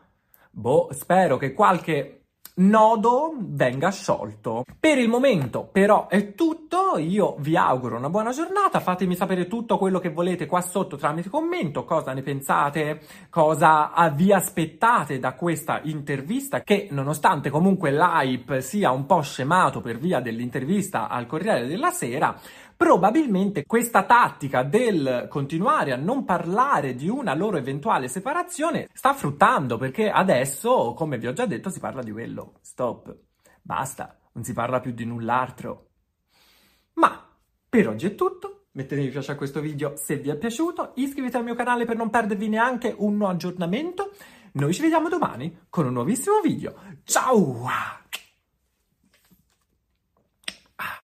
Boh, 0.50 0.88
spero 0.92 1.38
che 1.38 1.54
qualche 1.54 2.23
nodo 2.56 3.34
venga 3.38 3.90
sciolto. 3.90 4.64
Per 4.78 4.98
il 4.98 5.08
momento 5.08 5.68
però 5.70 6.06
è 6.08 6.34
tutto, 6.34 6.98
io 6.98 7.36
vi 7.38 7.56
auguro 7.56 7.96
una 7.96 8.10
buona 8.10 8.30
giornata, 8.30 8.80
fatemi 8.80 9.16
sapere 9.16 9.46
tutto 9.46 9.78
quello 9.78 9.98
che 9.98 10.10
volete 10.10 10.46
qua 10.46 10.60
sotto 10.60 10.96
tramite 10.96 11.28
commento, 11.28 11.84
cosa 11.84 12.12
ne 12.12 12.22
pensate, 12.22 13.00
cosa 13.30 13.92
vi 14.14 14.32
aspettate 14.32 15.18
da 15.18 15.34
questa 15.34 15.80
intervista? 15.82 16.60
Che 16.60 16.88
nonostante 16.90 17.50
comunque 17.50 17.90
l'hype 17.90 18.60
sia 18.60 18.90
un 18.90 19.06
po' 19.06 19.20
scemato 19.22 19.80
per 19.80 19.98
via 19.98 20.20
dell'intervista 20.20 21.08
al 21.08 21.26
Corriere 21.26 21.66
della 21.66 21.90
Sera, 21.90 22.38
probabilmente 22.76 23.64
questa 23.64 24.04
tattica 24.04 24.62
del 24.62 25.26
continuare 25.28 25.92
a 25.92 25.96
non 25.96 26.24
parlare 26.24 26.94
di 26.94 27.08
una 27.08 27.34
loro 27.34 27.56
eventuale 27.56 28.08
separazione 28.08 28.88
sta 28.92 29.14
fruttando 29.14 29.76
perché 29.76 30.10
adesso, 30.10 30.94
come 30.94 31.18
vi 31.18 31.26
ho 31.26 31.32
già 31.32 31.46
detto, 31.46 31.70
si 31.70 31.80
parla 31.80 32.02
di 32.02 32.12
quello. 32.12 32.54
Stop. 32.60 33.16
Basta, 33.62 34.18
non 34.32 34.44
si 34.44 34.52
parla 34.52 34.80
più 34.80 34.92
di 34.92 35.04
null'altro. 35.04 35.90
Ma 36.94 37.28
per 37.68 37.88
oggi 37.88 38.06
è 38.06 38.14
tutto. 38.14 38.66
Mettete 38.72 39.00
mi 39.00 39.08
piace 39.08 39.32
a 39.32 39.36
questo 39.36 39.60
video 39.60 39.92
se 39.96 40.16
vi 40.16 40.30
è 40.30 40.36
piaciuto, 40.36 40.92
iscrivetevi 40.96 41.36
al 41.36 41.44
mio 41.44 41.54
canale 41.54 41.84
per 41.84 41.96
non 41.96 42.10
perdervi 42.10 42.48
neanche 42.48 42.92
un 42.96 43.22
aggiornamento. 43.22 44.10
Noi 44.54 44.74
ci 44.74 44.82
vediamo 44.82 45.08
domani 45.08 45.66
con 45.68 45.86
un 45.86 45.92
nuovissimo 45.92 46.40
video. 46.40 46.74
Ciao! 47.04 48.03